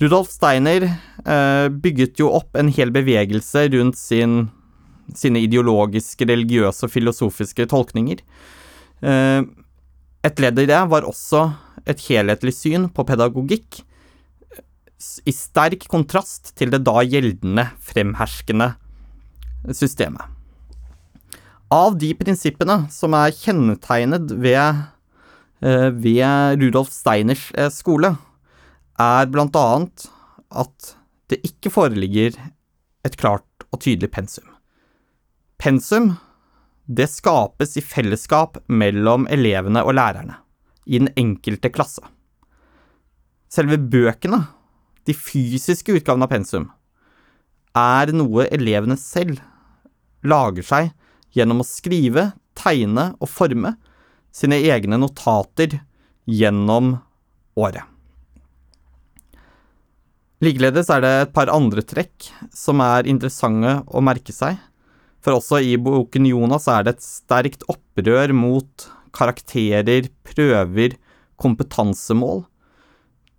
Rudolf 0.00 0.30
Steiner 0.32 0.86
eh, 0.88 1.66
bygget 1.68 2.20
jo 2.22 2.30
opp 2.32 2.56
en 2.56 2.70
hel 2.72 2.92
bevegelse 2.94 3.66
rundt 3.74 3.98
sin, 4.00 4.46
sine 5.12 5.42
ideologiske, 5.44 6.24
religiøse 6.24 6.86
og 6.86 6.94
filosofiske 6.94 7.66
tolkninger. 7.68 8.22
Eh, 9.04 9.42
et 10.24 10.40
ledd 10.40 10.60
i 10.60 10.68
det 10.68 10.80
var 10.88 11.08
også 11.08 11.50
et 11.88 12.00
helhetlig 12.08 12.54
syn 12.56 12.88
på 12.92 13.04
pedagogikk, 13.08 13.82
i 15.00 15.32
sterk 15.32 15.86
kontrast 15.88 16.52
til 16.60 16.72
det 16.74 16.82
da 16.84 17.00
gjeldende, 17.00 17.70
fremherskende 17.80 18.74
systemet. 19.72 20.24
Av 21.72 21.94
de 21.96 22.10
prinsippene 22.18 22.82
som 22.92 23.14
er 23.16 23.32
kjennetegnet 23.32 24.32
ved, 24.42 24.82
eh, 25.62 25.88
ved 25.88 26.60
Rudolf 26.60 26.92
Steiners 26.92 27.46
eh, 27.54 27.70
skole, 27.72 28.16
er 29.00 29.30
annet 29.40 30.08
at 30.50 30.94
det 31.30 31.40
ikke 31.46 31.72
foreligger 31.72 32.36
et 33.06 33.16
klart 33.16 33.64
og 33.70 33.80
tydelig 33.80 34.10
pensum. 34.12 34.46
Pensum 35.60 36.16
det 36.90 37.06
skapes 37.06 37.76
i 37.78 37.84
fellesskap 37.84 38.58
mellom 38.66 39.28
elevene 39.30 39.84
og 39.86 39.94
lærerne, 39.94 40.40
i 40.86 40.98
den 40.98 41.10
enkelte 41.16 41.70
klasse. 41.70 42.02
Selve 43.50 43.78
bøkene, 43.78 44.42
de 45.06 45.14
fysiske 45.14 45.94
utgavene 45.94 46.26
av 46.26 46.32
pensum, 46.32 46.66
er 47.78 48.10
noe 48.12 48.48
elevene 48.50 48.98
selv 48.98 49.38
lager 50.26 50.66
seg 50.66 50.90
gjennom 51.36 51.62
å 51.62 51.68
skrive, 51.68 52.32
tegne 52.58 53.12
og 53.22 53.30
forme 53.30 53.76
sine 54.34 54.58
egne 54.58 54.98
notater 54.98 55.78
gjennom 56.26 56.96
året. 57.54 57.86
Likeledes 60.40 60.88
er 60.88 61.02
det 61.04 61.12
et 61.22 61.32
par 61.36 61.50
andre 61.52 61.82
trekk 61.84 62.30
som 62.56 62.80
er 62.80 63.08
interessante 63.10 63.80
å 63.92 64.00
merke 64.00 64.32
seg. 64.32 64.56
For 65.20 65.36
også 65.36 65.60
i 65.60 65.74
boken 65.76 66.24
Jonas 66.30 66.64
er 66.72 66.86
det 66.86 66.96
et 66.96 67.04
sterkt 67.04 67.66
opprør 67.68 68.32
mot 68.32 68.86
karakterer, 69.12 70.08
prøver, 70.24 70.96
kompetansemål. 71.40 72.46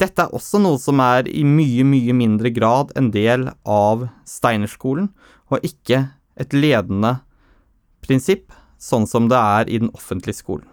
Dette 0.01 0.27
er 0.27 0.33
også 0.33 0.61
noe 0.61 0.77
som 0.81 1.01
er 1.01 1.25
i 1.29 1.41
mye, 1.45 1.85
mye 1.85 2.13
mindre 2.17 2.53
grad 2.53 2.93
en 2.97 3.09
del 3.13 3.49
av 3.65 4.07
Steinerskolen, 4.29 5.09
og 5.49 5.65
ikke 5.65 6.03
et 6.41 6.53
ledende 6.53 7.19
prinsipp, 8.05 8.53
sånn 8.81 9.05
som 9.09 9.27
det 9.29 9.37
er 9.37 9.69
i 9.69 9.81
den 9.81 9.91
offentlige 9.93 10.37
skolen. 10.37 10.67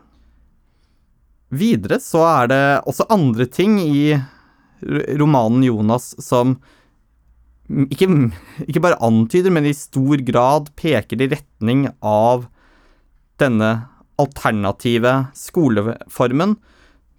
Videre 1.49 1.97
så 2.05 2.25
er 2.29 2.49
det 2.53 2.65
også 2.89 3.09
andre 3.13 3.47
ting 3.49 3.79
i 3.81 4.19
romanen 4.81 5.65
Jonas 5.67 6.13
som 6.23 6.57
ikke, 7.69 8.09
ikke 8.65 8.83
bare 8.85 9.01
antyder, 9.05 9.53
men 9.53 9.67
i 9.69 9.75
stor 9.77 10.23
grad 10.25 10.71
peker 10.79 11.21
i 11.21 11.29
retning 11.33 11.89
av 12.01 12.47
denne 13.41 13.89
alternative 14.19 15.13
skoleformen, 15.37 16.57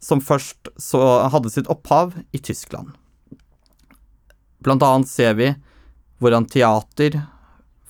som 0.03 0.23
først 0.23 0.71
hadde 0.79 1.51
sitt 1.53 1.69
opphav 1.71 2.15
i 2.35 2.41
Tyskland. 2.41 2.91
Blant 4.63 4.83
annet 4.83 5.11
ser 5.11 5.37
vi 5.39 5.53
hvordan 6.19 6.47
teater, 6.51 7.21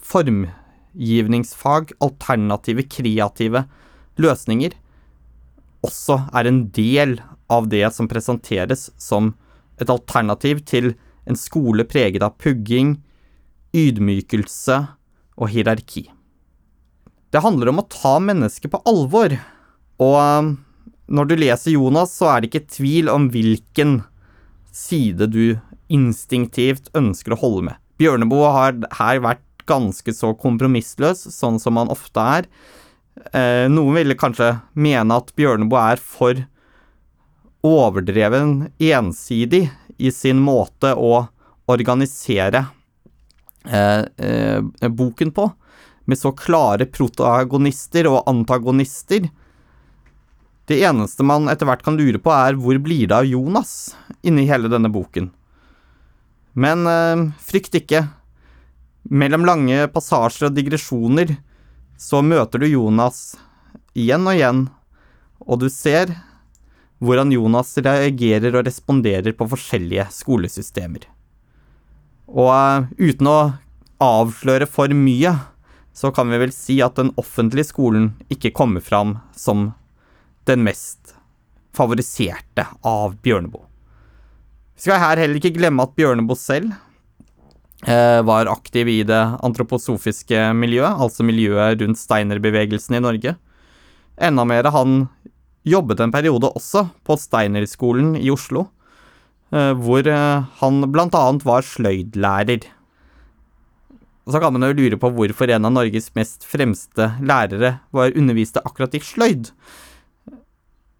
formgivningsfag, 0.09 1.95
alternative, 2.03 2.85
kreative 2.91 3.63
løsninger 4.19 4.75
også 5.85 6.17
er 6.35 6.49
en 6.49 6.63
del 6.75 7.19
av 7.51 7.69
det 7.71 7.88
som 7.95 8.09
presenteres 8.11 8.89
som 8.99 9.33
et 9.79 9.91
alternativ 9.91 10.63
til 10.69 10.93
en 11.29 11.38
skole 11.38 11.86
preget 11.88 12.24
av 12.25 12.38
pugging, 12.41 12.98
ydmykelse 13.75 14.79
og 15.39 15.51
hierarki. 15.53 16.07
Det 17.29 17.43
handler 17.45 17.69
om 17.69 17.83
å 17.83 17.89
ta 17.91 18.15
mennesket 18.24 18.74
på 18.74 18.81
alvor, 18.89 19.36
og 20.01 20.15
um, 20.17 20.53
når 21.09 21.29
du 21.29 21.36
leser 21.38 21.75
Jonas, 21.75 22.15
så 22.17 22.31
er 22.31 22.41
det 22.41 22.50
ikke 22.50 22.74
tvil 22.77 23.12
om 23.12 23.27
hvilken 23.33 24.00
side 24.74 25.29
du 25.33 25.59
instinktivt 25.89 26.89
ønsker 26.98 27.33
å 27.33 27.39
holde 27.41 27.67
med. 27.69 27.79
Bjørneboe 28.00 28.51
har 28.55 28.77
her 28.98 29.21
vært 29.25 29.45
ganske 29.69 30.13
så 30.15 30.31
kompromissløs, 30.38 31.27
sånn 31.33 31.59
som 31.62 31.77
han 31.81 31.91
ofte 31.93 32.24
er. 32.39 32.48
Eh, 33.33 33.65
noen 33.69 33.98
ville 33.98 34.17
kanskje 34.17 34.53
mene 34.79 35.17
at 35.19 35.33
Bjørneboe 35.38 35.81
er 35.93 36.01
for 36.01 36.39
overdreven 37.65 38.69
ensidig 38.79 39.69
i 39.97 40.11
sin 40.11 40.39
måte 40.39 40.93
å 40.95 41.27
organisere 41.69 42.65
eh, 43.67 44.03
eh, 44.17 44.89
boken 44.89 45.31
på, 45.35 45.49
med 46.05 46.17
så 46.19 46.31
klare 46.31 46.87
protagonister 46.89 48.07
og 48.09 48.23
antagonister. 48.29 49.27
Det 50.69 50.79
eneste 50.85 51.25
man 51.25 51.49
etter 51.51 51.67
hvert 51.69 51.83
kan 51.85 51.99
lure 51.99 52.21
på, 52.21 52.31
er 52.33 52.57
hvor 52.57 52.79
blir 52.81 53.09
det 53.09 53.17
av 53.17 53.27
Jonas 53.27 53.91
inni 54.21 54.47
hele 54.49 54.71
denne 54.71 54.89
boken? 54.93 55.29
Men 56.53 56.87
eh, 56.87 57.27
frykt 57.43 57.75
ikke. 57.81 58.07
Mellom 59.09 59.45
lange 59.47 59.85
passasjer 59.91 60.49
og 60.49 60.57
digresjoner 60.57 61.35
så 61.99 62.23
møter 62.23 62.63
du 62.63 62.69
Jonas 62.69 63.35
igjen 63.97 64.27
og 64.27 64.37
igjen, 64.37 64.65
og 65.43 65.59
du 65.63 65.67
ser 65.71 66.13
hvordan 67.00 67.32
Jonas 67.32 67.72
reagerer 67.79 68.58
og 68.60 68.68
responderer 68.68 69.36
på 69.36 69.48
forskjellige 69.53 70.06
skolesystemer. 70.13 71.08
Og 72.29 72.51
uh, 72.51 72.89
uten 73.00 73.29
å 73.29 73.39
avsløre 74.03 74.68
for 74.70 74.91
mye, 74.96 75.34
så 75.96 76.12
kan 76.15 76.29
vi 76.32 76.39
vel 76.39 76.53
si 76.56 76.79
at 76.84 77.00
den 77.00 77.12
offentlige 77.20 77.72
skolen 77.72 78.12
ikke 78.32 78.53
kommer 78.56 78.84
fram 78.84 79.18
som 79.36 79.72
den 80.48 80.63
mest 80.68 81.15
favoriserte 81.75 82.68
av 82.86 83.18
Bjørneboe. 83.24 83.65
Vi 84.79 84.86
skal 84.86 85.01
her 85.01 85.20
heller 85.20 85.39
ikke 85.39 85.56
glemme 85.58 85.84
at 85.84 85.96
Bjørneboe 85.98 86.39
selv 86.39 86.72
uh, 87.88 88.22
var 88.27 88.51
aktiv 88.51 88.91
i 88.91 89.01
det 89.08 89.22
antroposofiske 89.44 90.50
miljøet, 90.56 91.00
altså 91.00 91.25
miljøet 91.27 91.82
rundt 91.84 92.00
steinerbevegelsen 92.00 93.00
i 93.00 93.03
Norge. 93.03 93.36
Enda 94.20 94.44
mer, 94.48 94.68
han 94.75 95.06
jobbet 95.67 95.99
en 95.99 96.13
periode 96.13 96.51
også 96.55 96.85
på 97.07 97.17
Steinerskolen 97.19 98.15
i 98.19 98.29
Oslo, 98.31 98.67
eh, 99.51 99.73
hvor 99.75 100.07
han 100.07 100.45
han 100.61 100.81
bl.a. 100.91 101.23
var 101.43 101.65
sløydlærer. 101.65 102.67
Og 104.25 104.33
så 104.33 104.39
kan 104.39 104.53
man 104.53 104.67
jo 104.67 104.75
lure 104.77 104.97
på 104.99 105.09
hvorfor 105.09 105.49
en 105.49 105.65
av 105.65 105.73
Norges 105.73 106.11
mest 106.15 106.45
fremste 106.45 107.13
lærere 107.19 107.79
var 107.91 108.15
underviste 108.15 108.61
akkurat 108.61 108.95
i 108.95 109.01
sløyd. 109.01 109.49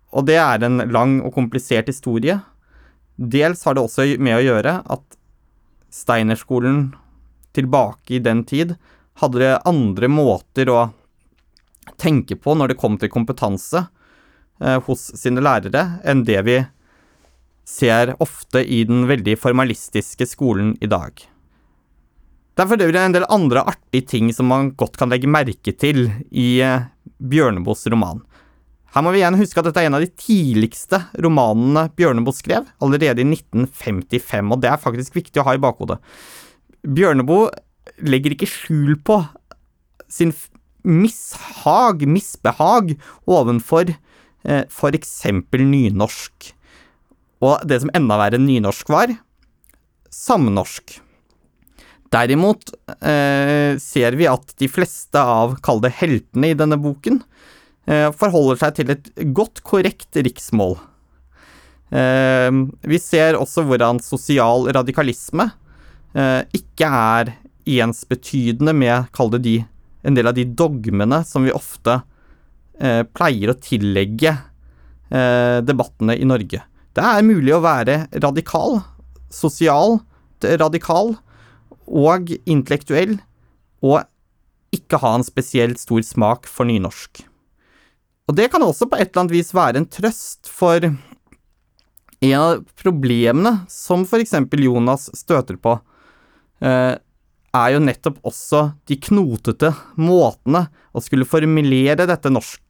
Og 0.10 0.26
det 0.26 0.40
er 0.42 0.64
en 0.66 0.82
lang 0.90 1.20
og 1.22 1.36
komplisert 1.36 1.88
historie. 1.88 2.40
Dels 3.16 3.62
har 3.64 3.76
det 3.78 3.84
også 3.84 4.08
med 4.18 4.40
å 4.40 4.46
gjøre 4.46 4.80
at 4.82 5.06
Steinerskolen 5.94 6.96
tilbake 7.54 8.18
i 8.18 8.24
den 8.24 8.44
tid 8.46 8.76
hadde 9.22 9.60
andre 9.68 10.10
måter 10.10 10.70
å 10.70 10.82
tenke 12.00 12.38
på 12.38 12.54
når 12.56 12.72
det 12.72 12.80
kom 12.82 12.98
til 12.98 13.12
kompetanse, 13.12 13.86
Eh, 13.86 13.99
hos 14.60 15.06
sine 15.16 15.40
lærere 15.44 15.86
enn 16.04 16.26
det 16.28 16.42
vi 16.44 16.58
ser 17.70 18.16
ofte 18.24 18.64
i 18.66 18.82
den 18.88 19.06
veldig 19.10 19.38
formalistiske 19.40 20.26
skolen 20.30 20.74
i 20.82 20.90
dag. 20.90 21.14
Det 22.60 22.66
er 22.66 22.82
øvrig 22.90 23.00
en 23.00 23.14
del 23.16 23.28
andre 23.32 23.62
artige 23.72 24.08
ting 24.10 24.34
som 24.36 24.50
man 24.52 24.74
godt 24.76 24.98
kan 25.00 25.12
legge 25.14 25.30
merke 25.32 25.72
til 25.72 26.10
i 26.28 26.60
eh, 26.66 26.90
Bjørneboes 27.24 27.86
roman. 27.94 28.20
Her 28.92 29.06
må 29.06 29.14
vi 29.14 29.22
igjen 29.22 29.38
huske 29.40 29.62
at 29.62 29.70
dette 29.70 29.80
er 29.80 29.88
en 29.88 29.96
av 30.00 30.04
de 30.04 30.10
tidligste 30.12 31.00
romanene 31.24 31.86
Bjørneboe 31.96 32.36
skrev, 32.36 32.68
allerede 32.84 33.22
i 33.22 33.28
1955, 33.30 34.52
og 34.52 34.60
det 34.64 34.74
er 34.74 34.82
faktisk 34.82 35.16
viktig 35.16 35.40
å 35.40 35.46
ha 35.48 35.56
i 35.56 35.62
bakhodet. 35.62 36.00
Bjørneboe 36.84 37.48
legger 38.10 38.36
ikke 38.36 38.50
skjul 38.50 38.98
på 39.06 39.22
sin 40.10 40.34
mishag, 40.84 42.04
misbehag, 42.10 42.96
ovenfor 43.30 43.94
Eh, 44.44 44.64
eksempel 44.94 45.66
nynorsk. 45.68 46.54
Og 47.44 47.64
det 47.68 47.82
som 47.84 47.92
enda 47.96 48.18
verre 48.20 48.40
nynorsk 48.40 48.90
var, 48.92 49.12
samnorsk. 50.10 51.00
Derimot 52.10 52.72
eh, 53.06 53.78
ser 53.78 54.18
vi 54.18 54.28
at 54.28 54.56
de 54.58 54.70
fleste 54.72 55.20
av, 55.20 55.60
kall 55.62 55.82
det 55.84 55.94
heltene 56.00 56.52
i 56.52 56.58
denne 56.58 56.80
boken, 56.82 57.22
eh, 57.86 58.10
forholder 58.16 58.60
seg 58.64 58.80
til 58.80 58.94
et 58.96 59.12
godt, 59.36 59.62
korrekt 59.62 60.18
riksmål. 60.18 60.80
Eh, 61.94 62.50
vi 62.90 63.02
ser 63.02 63.38
også 63.38 63.66
hvordan 63.68 64.02
sosial 64.02 64.70
radikalisme 64.74 65.52
eh, 66.16 66.42
ikke 66.58 66.90
er 66.90 67.36
ensbetydende 67.70 68.74
med, 68.74 69.12
kall 69.14 69.30
det 69.36 69.44
de, 69.46 69.58
en 70.02 70.18
del 70.18 70.32
av 70.32 70.38
de 70.38 70.48
dogmene 70.48 71.22
som 71.28 71.46
vi 71.46 71.54
ofte 71.54 72.00
eh, 72.00 72.19
pleier 73.16 73.52
å 73.52 73.58
tillegge 73.60 74.32
eh, 74.34 75.60
debattene 75.66 76.16
i 76.16 76.28
Norge. 76.28 76.62
Det 76.96 77.06
er 77.06 77.26
mulig 77.28 77.54
å 77.56 77.64
være 77.64 78.06
radikal, 78.24 78.80
sosial 79.34 80.00
radikal 80.40 81.18
og 81.90 82.32
intellektuell, 82.48 83.18
og 83.84 84.06
ikke 84.76 85.00
ha 85.02 85.16
en 85.18 85.26
spesielt 85.26 85.82
stor 85.82 86.04
smak 86.06 86.48
for 86.50 86.70
nynorsk. 86.70 87.24
Og 88.30 88.36
det 88.38 88.50
kan 88.54 88.62
også 88.62 88.86
på 88.90 89.00
et 89.00 89.10
eller 89.10 89.24
annet 89.24 89.34
vis 89.40 89.54
være 89.58 89.82
en 89.82 89.90
trøst 89.90 90.50
for 90.54 90.86
en 92.20 92.36
av 92.38 92.60
problemene 92.78 93.56
som 93.72 94.04
eksempel 94.06 94.68
Jonas 94.68 95.08
støter 95.18 95.58
på, 95.58 95.80
eh, 96.62 96.96
er 97.50 97.72
jo 97.74 97.80
nettopp 97.82 98.20
også 98.28 98.76
de 98.86 99.00
knotete 99.02 99.72
måtene 99.98 100.68
å 100.94 101.02
skulle 101.02 101.26
formulere 101.26 102.06
dette 102.06 102.30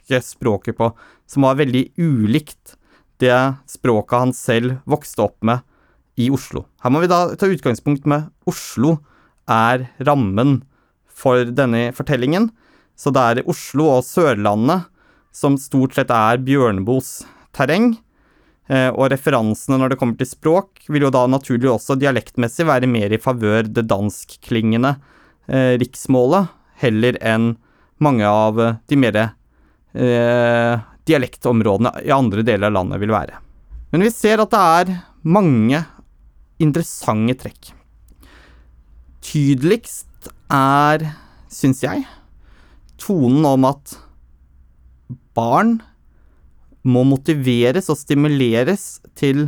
norske 0.09 0.21
språket 0.25 0.77
på, 0.77 0.91
som 1.27 1.43
var 1.43 1.55
veldig 1.55 1.93
ulikt 1.97 2.75
det 3.19 3.55
språket 3.67 4.19
han 4.19 4.33
selv 4.33 4.79
vokste 4.85 5.21
opp 5.21 5.43
med 5.43 5.59
i 6.17 6.29
Oslo. 6.29 6.65
Her 6.81 6.91
må 6.91 7.01
vi 7.01 7.07
da 7.07 7.35
ta 7.35 7.47
utgangspunkt 7.47 8.05
med 8.05 8.29
Oslo 8.45 8.99
er 9.47 9.89
rammen 9.99 10.63
for 11.07 11.45
denne 11.45 11.91
fortellingen, 11.93 12.49
så 12.95 13.11
det 13.11 13.21
er 13.21 13.47
Oslo 13.47 13.89
og 13.97 14.03
Sørlandet 14.03 14.87
som 15.31 15.57
stort 15.57 15.95
sett 15.95 16.09
er 16.11 16.39
Bjørneboes 16.41 17.23
terreng. 17.53 17.97
Eh, 18.69 18.89
og 18.93 19.09
referansene 19.09 19.79
når 19.79 19.93
det 19.93 19.99
kommer 19.99 20.17
til 20.17 20.29
språk, 20.29 20.83
vil 20.89 21.07
jo 21.07 21.09
da 21.09 21.25
naturlig 21.27 21.71
også 21.71 21.97
dialektmessig 21.97 22.67
være 22.67 22.87
mer 22.87 23.11
i 23.11 23.17
favør 23.21 23.65
det 23.65 23.87
danskklingende 23.89 24.95
eh, 25.47 25.73
riksmålet, 25.81 26.51
heller 26.79 27.17
enn 27.25 27.55
mange 27.99 28.27
av 28.27 28.59
eh, 28.61 28.77
de 28.87 28.99
mer 28.99 29.17
dialektområdene 29.93 31.91
i 32.05 32.11
andre 32.13 32.43
deler 32.45 32.69
av 32.69 32.75
landet 32.75 33.01
vil 33.01 33.13
være. 33.13 33.39
Men 33.89 34.05
vi 34.05 34.11
ser 34.13 34.43
at 34.43 34.51
det 34.53 34.61
er 34.61 34.91
mange 35.25 35.81
interessante 36.61 37.35
trekk. 37.41 37.71
Tydeligst 39.25 40.29
er, 40.53 41.07
syns 41.51 41.81
jeg, 41.83 42.05
tonen 43.01 43.45
om 43.47 43.65
at 43.69 43.95
barn 45.37 45.79
må 46.85 47.03
motiveres 47.07 47.89
og 47.91 47.99
stimuleres 47.99 48.99
til 49.19 49.47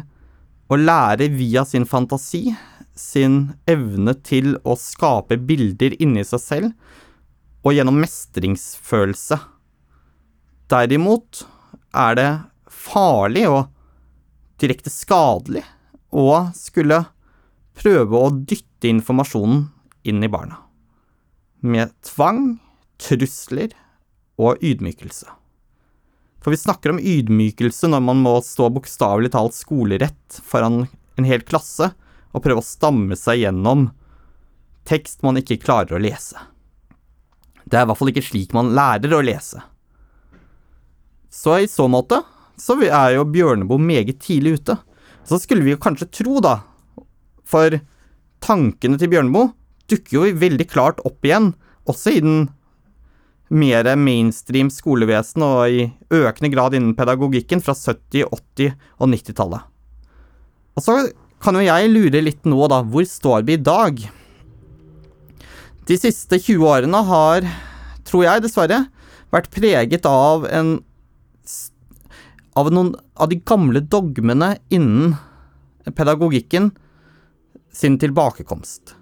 å 0.72 0.78
lære 0.80 1.30
via 1.36 1.64
sin 1.68 1.86
fantasi, 1.88 2.52
sin 2.96 3.54
evne 3.70 4.16
til 4.24 4.56
å 4.68 4.76
skape 4.80 5.38
bilder 5.48 5.96
inni 6.04 6.24
seg 6.28 6.44
selv, 6.44 6.72
og 7.62 7.76
gjennom 7.76 8.00
mestringsfølelse. 8.02 9.38
Derimot 10.72 11.44
er 11.92 12.16
det 12.16 12.30
farlig 12.72 13.44
og 13.50 13.66
direkte 14.62 14.92
skadelig 14.94 15.66
å 16.16 16.28
skulle 16.56 17.02
prøve 17.82 18.20
å 18.20 18.32
dytte 18.32 18.88
informasjonen 18.92 19.66
inn 20.08 20.24
i 20.24 20.30
barna. 20.32 20.62
Med 21.62 21.92
tvang, 22.06 22.60
trusler 23.02 23.74
og 24.42 24.62
ydmykelse. 24.64 25.28
For 26.42 26.54
vi 26.54 26.62
snakker 26.62 26.94
om 26.94 27.02
ydmykelse 27.02 27.90
når 27.92 28.06
man 28.08 28.22
må 28.24 28.38
stå 28.46 28.70
bokstavelig 28.74 29.34
talt 29.36 29.58
skolerett 29.58 30.40
foran 30.42 30.86
en 31.20 31.28
hel 31.28 31.44
klasse 31.46 31.92
og 32.32 32.46
prøve 32.46 32.64
å 32.64 32.66
stamme 32.66 33.18
seg 33.20 33.44
gjennom 33.44 33.90
tekst 34.90 35.22
man 35.26 35.38
ikke 35.38 35.60
klarer 35.62 36.00
å 36.00 36.02
lese. 36.02 36.40
Det 37.68 37.78
er 37.78 37.86
i 37.86 37.92
hvert 37.92 38.00
fall 38.00 38.12
ikke 38.14 38.26
slik 38.26 38.56
man 38.58 38.74
lærer 38.74 39.14
å 39.14 39.22
lese. 39.26 39.62
Så 41.32 41.62
i 41.64 41.70
så 41.72 41.88
måte 41.92 42.22
så 42.60 42.76
er 42.84 43.16
jo 43.16 43.26
Bjørneboe 43.26 43.82
meget 43.82 44.20
tidlig 44.22 44.60
ute. 44.60 44.76
Så 45.26 45.40
skulle 45.42 45.64
vi 45.66 45.74
jo 45.74 45.82
kanskje 45.82 46.10
tro, 46.12 46.40
da, 46.44 46.60
for 47.48 47.80
tankene 48.44 49.00
til 49.00 49.10
Bjørneboe 49.12 49.54
dukker 49.92 50.18
jo 50.18 50.40
veldig 50.40 50.68
klart 50.70 51.02
opp 51.08 51.26
igjen, 51.26 51.52
også 51.90 52.14
i 52.16 52.22
den 52.24 52.44
mer 53.52 53.90
mainstream 54.00 54.70
skolevesen 54.72 55.44
og 55.44 55.74
i 55.74 55.88
økende 56.14 56.52
grad 56.54 56.78
innen 56.78 56.96
pedagogikken 56.96 57.64
fra 57.64 57.76
70-, 57.76 58.30
80- 58.32 58.78
og 59.02 59.12
90-tallet. 59.12 59.68
Og 60.78 60.86
så 60.86 60.96
kan 61.44 61.58
jo 61.58 61.66
jeg 61.66 61.92
lure 61.92 62.22
litt 62.24 62.48
nå, 62.48 62.62
da. 62.72 62.80
Hvor 62.86 63.08
står 63.08 63.44
vi 63.48 63.58
i 63.58 63.62
dag? 63.62 64.00
De 65.90 65.98
siste 66.00 66.38
20 66.40 66.64
årene 66.70 67.02
har, 67.10 67.50
tror 68.08 68.28
jeg 68.28 68.46
dessverre, 68.46 68.86
vært 69.34 69.52
preget 69.52 70.08
av 70.08 70.46
en 70.48 70.78
Av 72.58 72.68
noen 72.74 72.96
av 73.16 73.30
de 73.32 73.38
gamle 73.48 73.80
dogmene 73.80 74.58
innen 74.74 75.16
pedagogikken 75.96 76.72
sin 77.72 77.98
tilbakekomst. 78.00 78.96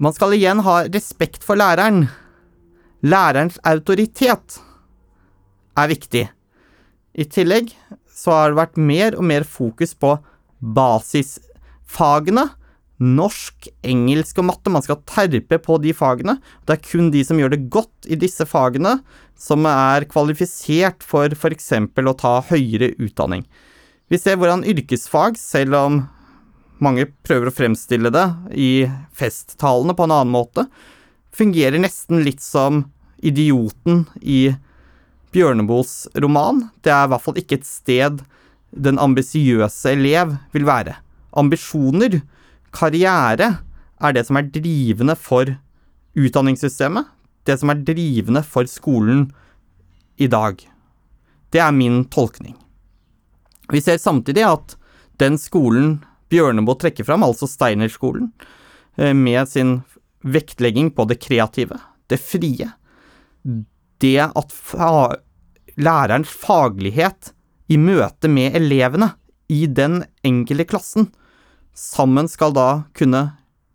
Man 0.00 0.14
skal 0.16 0.34
igjen 0.34 0.62
ha 0.66 0.80
respekt 0.88 1.44
for 1.46 1.60
læreren. 1.60 2.08
Lærerens 3.04 3.60
autoritet 3.68 4.58
er 5.78 5.90
viktig. 5.90 6.24
I 7.14 7.24
tillegg 7.30 7.70
så 8.10 8.34
har 8.34 8.50
det 8.50 8.58
vært 8.58 8.80
mer 8.80 9.18
og 9.18 9.26
mer 9.28 9.46
fokus 9.46 9.94
på 9.94 10.16
basisfagene. 10.74 12.48
Norsk, 13.04 13.68
engelsk 13.84 14.38
og 14.40 14.48
matte. 14.48 14.72
Man 14.72 14.84
skal 14.86 15.02
terpe 15.06 15.58
på 15.62 15.78
de 15.82 15.92
fagene. 15.94 16.38
Det 16.64 16.78
er 16.78 16.84
kun 16.88 17.12
de 17.14 17.22
som 17.26 17.38
gjør 17.38 17.54
det 17.54 17.66
godt 17.74 18.08
i 18.08 18.18
disse 18.18 18.46
fagene, 18.48 19.00
som 19.36 19.66
er 19.68 20.06
kvalifisert 20.10 21.04
for 21.04 21.32
f.eks. 21.34 21.72
å 21.74 22.18
ta 22.18 22.34
høyere 22.50 22.94
utdanning. 23.02 23.44
Vi 24.08 24.20
ser 24.20 24.38
hvordan 24.38 24.66
yrkesfag, 24.68 25.38
selv 25.40 25.78
om 25.78 26.02
mange 26.82 27.06
prøver 27.26 27.48
å 27.48 27.54
fremstille 27.54 28.12
det 28.12 28.26
i 28.52 28.86
festtalene 29.16 29.94
på 29.96 30.06
en 30.06 30.14
annen 30.14 30.34
måte, 30.34 30.66
fungerer 31.34 31.80
nesten 31.82 32.22
litt 32.26 32.42
som 32.44 32.84
idioten 33.24 34.04
i 34.20 34.54
Bjørneboes 35.34 36.14
roman. 36.22 36.68
Det 36.84 36.92
er 36.94 37.08
i 37.08 37.10
hvert 37.10 37.24
fall 37.24 37.40
ikke 37.40 37.58
et 37.58 37.66
sted 37.66 38.22
den 38.74 39.00
ambisiøse 39.02 39.94
elev 39.94 40.36
vil 40.54 40.66
være. 40.68 40.98
Ambisjoner, 41.34 42.20
karriere, 42.74 43.56
er 43.98 44.14
det 44.14 44.26
som 44.28 44.38
er 44.38 44.50
drivende 44.52 45.16
for 45.18 45.56
utdanningssystemet. 46.14 47.08
Det 47.44 47.58
som 47.60 47.72
er 47.72 47.82
drivende 47.84 48.42
for 48.46 48.68
skolen 48.70 49.28
i 50.16 50.28
dag. 50.30 50.60
Det 51.52 51.60
er 51.60 51.74
min 51.76 52.04
tolkning. 52.12 52.56
Vi 53.72 53.80
ser 53.80 54.00
samtidig 54.00 54.44
at 54.48 54.76
den 55.20 55.38
skolen 55.40 55.98
Bjørneboe 56.32 56.78
trekker 56.80 57.06
fram, 57.06 57.22
altså 57.22 57.46
Steinerskolen, 57.46 58.32
eh, 58.96 59.12
med 59.14 59.48
sin 59.48 59.82
vektlegging 60.24 60.90
på 60.96 61.04
det 61.06 61.20
kreative, 61.20 61.78
det 62.08 62.18
frie, 62.20 62.72
det 64.00 64.18
at 64.24 64.52
fa 64.52 65.14
lærerens 65.76 66.28
faglighet 66.28 67.32
i 67.68 67.76
møte 67.80 68.28
med 68.28 68.56
elevene 68.56 69.12
i 69.52 69.66
den 69.66 70.02
enkelte 70.24 70.66
klassen 70.70 71.10
sammen 71.74 72.28
skal 72.30 72.54
da 72.54 72.68
kunne 72.96 73.26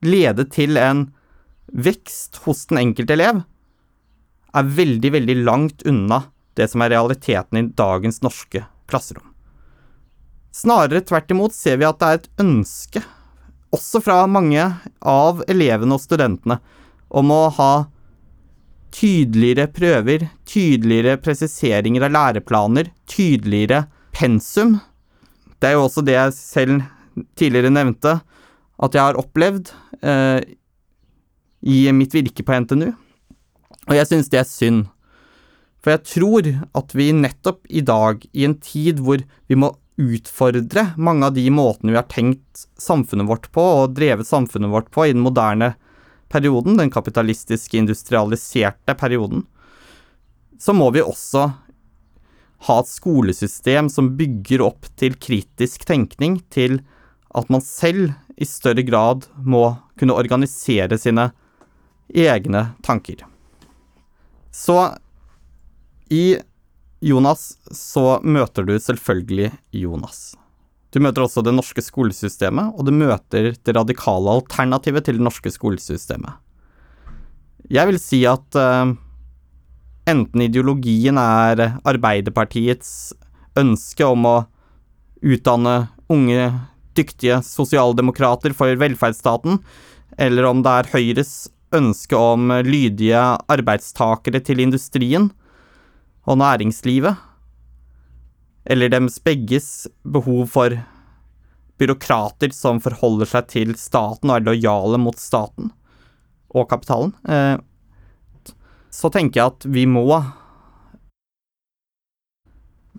lede 0.02 0.46
til 0.50 0.80
en 0.80 1.10
vekst 1.70 2.40
hos 2.46 2.66
den 2.72 2.80
enkelte 2.82 3.14
elev, 3.14 3.44
er 4.56 4.74
veldig, 4.80 5.12
veldig 5.14 5.38
langt 5.44 5.86
unna 5.88 6.24
det 6.58 6.68
som 6.72 6.84
er 6.84 6.94
realiteten 6.96 7.60
i 7.60 7.68
dagens 7.78 8.22
norske 8.26 8.64
klasserom. 8.90 9.26
Snarere 10.56 11.04
tvert 11.06 11.32
imot 11.32 11.56
ser 11.56 11.78
vi 11.80 11.88
at 11.88 12.00
det 12.02 12.10
er 12.10 12.20
et 12.20 12.30
ønske, 12.44 13.04
også 13.70 14.02
fra 14.02 14.24
mange 14.26 14.64
av 15.06 15.44
elevene 15.52 15.96
og 15.96 16.02
studentene, 16.02 16.58
om 17.10 17.32
å 17.34 17.44
ha 17.54 17.74
tydeligere 18.94 19.70
prøver, 19.70 20.26
tydeligere 20.50 21.20
presiseringer 21.22 22.08
av 22.08 22.16
læreplaner, 22.16 22.90
tydeligere 23.10 23.84
pensum. 24.16 24.80
Det 25.62 25.70
er 25.70 25.78
jo 25.78 25.86
også 25.86 26.04
det 26.06 26.18
jeg 26.18 26.38
selv 26.38 26.88
tidligere 27.38 27.72
nevnte, 27.74 28.18
at 28.80 28.96
jeg 28.96 29.04
har 29.04 29.20
opplevd 29.20 29.70
eh, 30.02 30.42
i 31.62 31.84
mitt 31.94 32.16
virke 32.16 32.46
på 32.46 32.58
NTNU. 32.64 32.90
Og 33.90 33.98
jeg 33.98 34.08
synes 34.08 34.30
det 34.30 34.40
er 34.44 34.48
synd. 34.48 34.88
For 35.80 35.96
jeg 35.96 36.06
tror 36.06 36.48
at 36.78 36.96
vi 36.98 37.12
nettopp 37.16 37.64
i 37.70 37.82
dag, 37.86 38.26
i 38.36 38.46
en 38.46 38.58
tid 38.62 39.00
hvor 39.02 39.22
vi 39.50 39.58
må 39.58 39.74
utfordre 40.00 40.94
mange 41.00 41.28
av 41.28 41.36
de 41.36 41.46
måtene 41.52 41.92
vi 41.92 42.00
har 42.00 42.08
tenkt 42.12 42.68
samfunnet 42.80 43.28
vårt 43.28 43.50
på, 43.56 43.64
og 43.64 43.96
drevet 43.98 44.28
samfunnet 44.28 44.72
vårt 44.72 44.92
på 44.94 45.08
i 45.08 45.16
den 45.16 45.24
moderne 45.26 45.74
perioden, 46.30 46.78
den 46.78 46.92
kapitalistiske, 46.94 47.80
industrialiserte 47.80 48.96
perioden, 49.00 49.48
så 50.60 50.76
må 50.76 50.92
vi 50.94 51.02
også 51.02 51.48
ha 52.68 52.78
et 52.84 52.92
skolesystem 52.92 53.90
som 53.92 54.14
bygger 54.20 54.66
opp 54.68 54.90
til 55.00 55.16
kritisk 55.16 55.88
tenkning, 55.88 56.42
til 56.52 56.82
at 57.36 57.50
man 57.50 57.64
selv 57.64 58.12
i 58.40 58.48
større 58.48 58.84
grad 58.88 59.28
må 59.40 59.72
kunne 60.00 60.16
organisere 60.16 61.00
sine 61.00 61.30
egne 62.12 62.70
tanker. 62.84 63.24
Så 64.52 64.78
i 66.10 66.40
Jonas 67.06 67.54
så 67.72 68.20
møter 68.26 68.66
du 68.68 68.76
selvfølgelig 68.82 69.52
Jonas. 69.76 70.34
Du 70.90 70.98
møter 71.04 71.24
også 71.24 71.44
det 71.46 71.54
norske 71.54 71.84
skolesystemet, 71.86 72.74
og 72.74 72.88
du 72.88 72.92
møter 72.96 73.52
det 73.54 73.76
radikale 73.78 74.40
alternativet 74.40 75.06
til 75.06 75.20
det 75.20 75.26
norske 75.28 75.52
skolesystemet. 75.54 76.34
Jeg 77.70 77.86
vil 77.92 78.00
si 78.02 78.24
at 78.26 78.58
uh, 78.58 78.96
enten 80.10 80.42
ideologien 80.42 81.20
er 81.22 81.78
Arbeiderpartiets 81.86 83.14
ønske 83.60 84.08
om 84.08 84.26
å 84.26 84.38
utdanne 85.22 85.92
unge, 86.10 86.50
dyktige 86.98 87.38
sosialdemokrater 87.46 88.56
for 88.58 88.74
velferdsstaten, 88.82 89.60
eller 90.18 90.48
om 90.50 90.64
det 90.66 90.74
er 90.74 90.92
Høyres 90.96 91.34
ønske 91.76 92.18
om 92.18 92.52
lydige 92.66 93.20
arbeidstakere 93.52 94.42
til 94.46 94.62
industrien 94.64 95.30
og 96.30 96.40
næringslivet, 96.42 97.18
eller 98.70 98.92
dems 98.92 99.18
begges 99.24 99.88
behov 100.04 100.48
for 100.54 100.76
byråkrater 101.80 102.52
som 102.54 102.82
forholder 102.84 103.30
seg 103.30 103.48
til 103.54 103.74
staten 103.80 104.30
og 104.30 104.40
er 104.40 104.48
lojale 104.50 105.00
mot 105.02 105.18
staten 105.20 105.72
og 106.50 106.68
kapitalen, 106.70 107.14
eh, 107.30 107.58
så 108.90 109.12
tenker 109.14 109.40
jeg 109.42 109.54
at 109.54 109.70
vi 109.70 109.86
må 109.90 110.06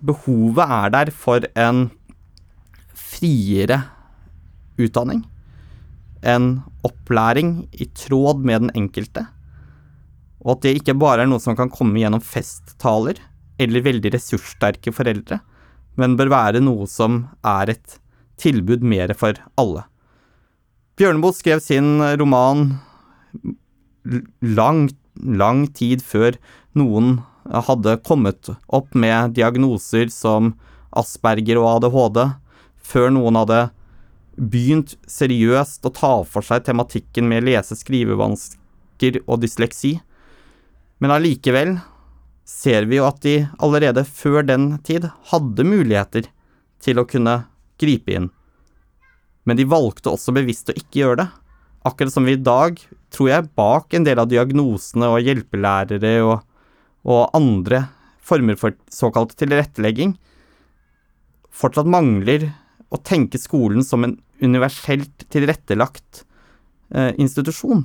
Behovet 0.01 0.65
er 0.65 0.93
der 0.95 1.11
for 1.13 1.45
en 1.61 1.91
friere 2.97 3.83
utdanning. 4.81 5.27
En 6.23 6.61
opplæring 6.87 7.69
i 7.73 7.87
tråd 7.97 8.43
med 8.45 8.67
den 8.67 8.75
enkelte. 8.77 9.27
Og 10.45 10.57
at 10.57 10.65
det 10.65 10.77
ikke 10.81 10.97
bare 11.01 11.25
er 11.25 11.31
noe 11.31 11.43
som 11.43 11.57
kan 11.57 11.73
komme 11.73 12.01
gjennom 12.01 12.23
festtaler 12.25 13.21
eller 13.61 13.85
veldig 13.85 14.15
ressurssterke 14.15 14.93
foreldre, 14.97 15.41
men 16.01 16.17
bør 16.17 16.33
være 16.33 16.63
noe 16.65 16.87
som 16.89 17.27
er 17.45 17.75
et 17.75 17.99
tilbud 18.41 18.85
mer 18.85 19.13
for 19.19 19.37
alle. 19.61 19.85
Bjørneboe 20.97 21.37
skrev 21.37 21.61
sin 21.65 22.01
roman 22.21 22.79
lang, 24.41 24.89
lang 25.17 25.67
tid 25.77 26.05
før 26.05 26.37
noen 26.77 27.19
hadde 27.45 27.99
kommet 28.07 28.51
opp 28.69 28.95
med 28.95 29.37
diagnoser 29.37 30.09
som 30.13 30.55
Asperger 30.97 31.61
og 31.61 31.69
ADHD, 31.77 32.21
før 32.77 33.13
noen 33.15 33.39
hadde 33.39 33.61
begynt 34.41 34.97
seriøst 35.11 35.85
å 35.85 35.93
ta 35.93 36.13
for 36.25 36.45
seg 36.47 36.65
tematikken 36.65 37.29
med 37.29 37.45
lese- 37.45 37.77
skrivevansker 37.77 39.21
og 39.27 39.43
dysleksi. 39.45 39.99
Men 41.01 41.13
allikevel 41.15 41.77
ser 42.49 42.89
vi 42.89 42.99
jo 42.99 43.07
at 43.07 43.21
de 43.23 43.37
allerede 43.63 44.05
før 44.09 44.43
den 44.49 44.79
tid 44.83 45.07
hadde 45.31 45.65
muligheter 45.69 46.27
til 46.83 46.99
å 46.99 47.07
kunne 47.09 47.45
gripe 47.81 48.17
inn. 48.17 48.31
men 49.49 49.57
de 49.57 49.65
valgte 49.65 50.11
også 50.13 50.35
bevisst 50.37 50.69
å 50.69 50.77
ikke 50.77 51.01
gjøre 51.01 51.17
det. 51.23 51.29
Akkurat 51.89 52.13
som 52.13 52.27
vi 52.29 52.35
i 52.37 52.43
dag, 52.45 52.77
tror 53.11 53.29
jeg, 53.31 53.49
bak 53.57 53.95
en 53.97 54.05
del 54.05 54.21
av 54.21 54.29
diagnosene 54.29 55.09
og 55.09 55.25
hjelpelærere 55.25 56.13
og, 56.23 56.43
og 57.09 57.33
andre 57.35 57.87
former 58.21 58.55
for 58.61 58.77
såkalt 58.93 59.33
tilrettelegging, 59.41 60.13
fortsatt 61.51 61.89
mangler 61.91 62.51
å 62.91 62.99
tenke 62.99 63.39
skolen 63.41 63.85
som 63.87 64.05
en 64.05 64.17
universelt 64.43 65.27
tilrettelagt 65.31 66.25
eh, 66.95 67.13
institusjon. 67.21 67.85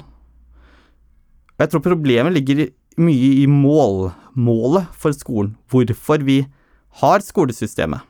Og 1.55 1.63
jeg 1.63 1.71
tror 1.71 1.85
problemet 1.85 2.35
ligger 2.35 2.65
mye 3.01 3.31
i 3.43 3.45
mål, 3.49 4.09
målet 4.35 4.89
for 4.97 5.15
skolen, 5.15 5.53
hvorfor 5.71 6.23
vi 6.25 6.41
har 7.01 7.23
skolesystemet. 7.23 8.01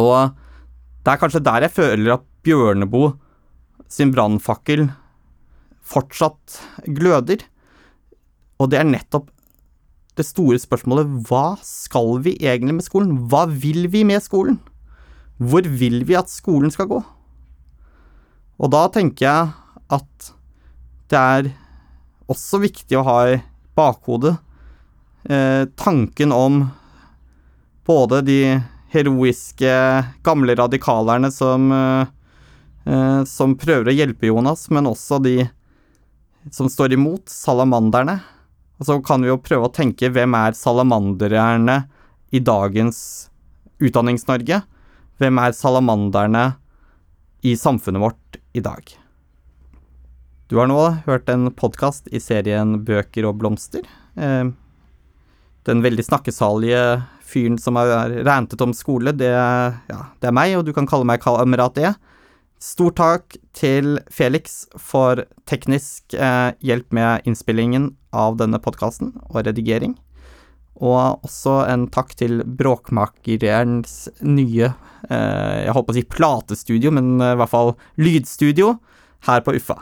Og 0.00 0.32
det 1.04 1.12
er 1.12 1.20
kanskje 1.20 1.44
der 1.44 1.66
jeg 1.66 1.76
føler 1.76 2.16
at 2.16 2.26
Bjørneboe 2.46 3.14
sin 3.90 4.12
brannfakkel 4.14 4.88
fortsatt 5.86 6.60
gløder. 6.98 7.44
Og 8.60 8.70
det 8.72 8.80
er 8.80 8.88
nettopp 8.88 9.30
det 10.16 10.24
store 10.24 10.58
spørsmålet 10.60 11.28
hva 11.28 11.58
skal 11.64 12.16
vi 12.24 12.36
egentlig 12.40 12.78
med 12.78 12.86
skolen? 12.86 13.16
Hva 13.30 13.44
vil 13.50 13.86
vi 13.92 14.02
med 14.08 14.24
skolen? 14.24 14.58
Hvor 15.36 15.68
vil 15.68 16.00
vi 16.08 16.16
at 16.16 16.32
skolen 16.32 16.72
skal 16.72 16.88
gå? 16.90 17.02
Og 18.56 18.72
da 18.72 18.86
tenker 18.92 19.26
jeg 19.26 19.52
at 19.92 20.30
det 21.12 21.20
er 21.20 21.50
også 22.32 22.62
viktig 22.62 22.96
å 22.98 23.04
ha 23.06 23.18
i 23.30 23.36
bakhodet 23.76 24.34
eh, 25.28 25.68
tanken 25.78 26.32
om 26.34 26.64
både 27.86 28.22
de 28.26 28.40
heroiske 28.90 29.72
gamle 30.26 30.56
radikalerne 30.58 31.30
som 31.34 31.68
eh, 31.74 32.08
Eh, 32.86 33.22
som 33.26 33.56
prøver 33.58 33.90
å 33.90 33.94
hjelpe 33.94 34.28
Jonas, 34.30 34.68
men 34.70 34.86
også 34.86 35.18
de 35.24 35.48
som 36.54 36.68
står 36.70 36.94
imot, 36.94 37.26
salamanderne. 37.26 38.20
Og 38.78 38.86
så 38.86 38.98
kan 39.02 39.24
vi 39.24 39.32
jo 39.32 39.40
prøve 39.42 39.66
å 39.66 39.74
tenke 39.74 40.12
hvem 40.12 40.36
er 40.38 40.54
salamanderne 40.54 41.80
i 42.30 42.42
dagens 42.44 42.98
Utdannings-Norge? 43.82 44.60
Hvem 45.16 45.38
er 45.40 45.54
salamanderne 45.56 46.44
i 47.40 47.54
samfunnet 47.56 48.02
vårt 48.02 48.36
i 48.52 48.60
dag? 48.60 48.84
Du 50.52 50.58
har 50.60 50.68
nå 50.68 50.80
hørt 51.06 51.30
en 51.32 51.48
podkast 51.56 52.10
i 52.12 52.20
serien 52.20 52.74
Bøker 52.84 53.24
og 53.24 53.38
blomster. 53.40 53.86
Eh, 54.20 54.50
den 55.66 55.80
veldig 55.82 56.04
snakkesalige 56.04 56.82
fyren 57.24 57.56
som 57.58 57.80
har 57.80 58.12
rantet 58.28 58.60
om 58.60 58.76
skole, 58.76 59.16
det, 59.16 59.32
ja, 59.32 60.02
det 60.20 60.28
er 60.28 60.36
meg, 60.36 60.52
og 60.58 60.68
du 60.68 60.74
kan 60.76 60.86
kalle 60.86 61.08
meg 61.08 61.24
kamerat 61.24 61.80
E. 61.80 61.94
Stor 62.62 62.92
takk 62.96 63.40
til 63.56 63.96
Felix 64.12 64.66
for 64.76 65.24
teknisk 65.48 66.12
eh, 66.12 66.52
hjelp 66.60 66.92
med 66.92 67.24
innspillingen 67.24 67.94
av 68.12 68.36
denne 68.36 68.60
podkasten 68.60 69.16
og 69.30 69.46
redigering. 69.48 69.96
Og 70.84 71.24
også 71.24 71.62
en 71.70 71.86
takk 71.92 72.12
til 72.18 72.42
Bråkmakerens 72.44 74.08
nye, 74.26 74.72
eh, 75.08 75.54
jeg 75.64 75.72
holdt 75.76 75.88
på 75.88 75.94
å 75.94 75.98
si 75.98 76.06
platestudio, 76.16 76.92
men 76.92 77.16
i 77.16 77.34
hvert 77.40 77.52
fall 77.52 77.76
lydstudio, 77.96 78.76
her 79.26 79.40
på 79.42 79.56
Uffa. 79.56 79.80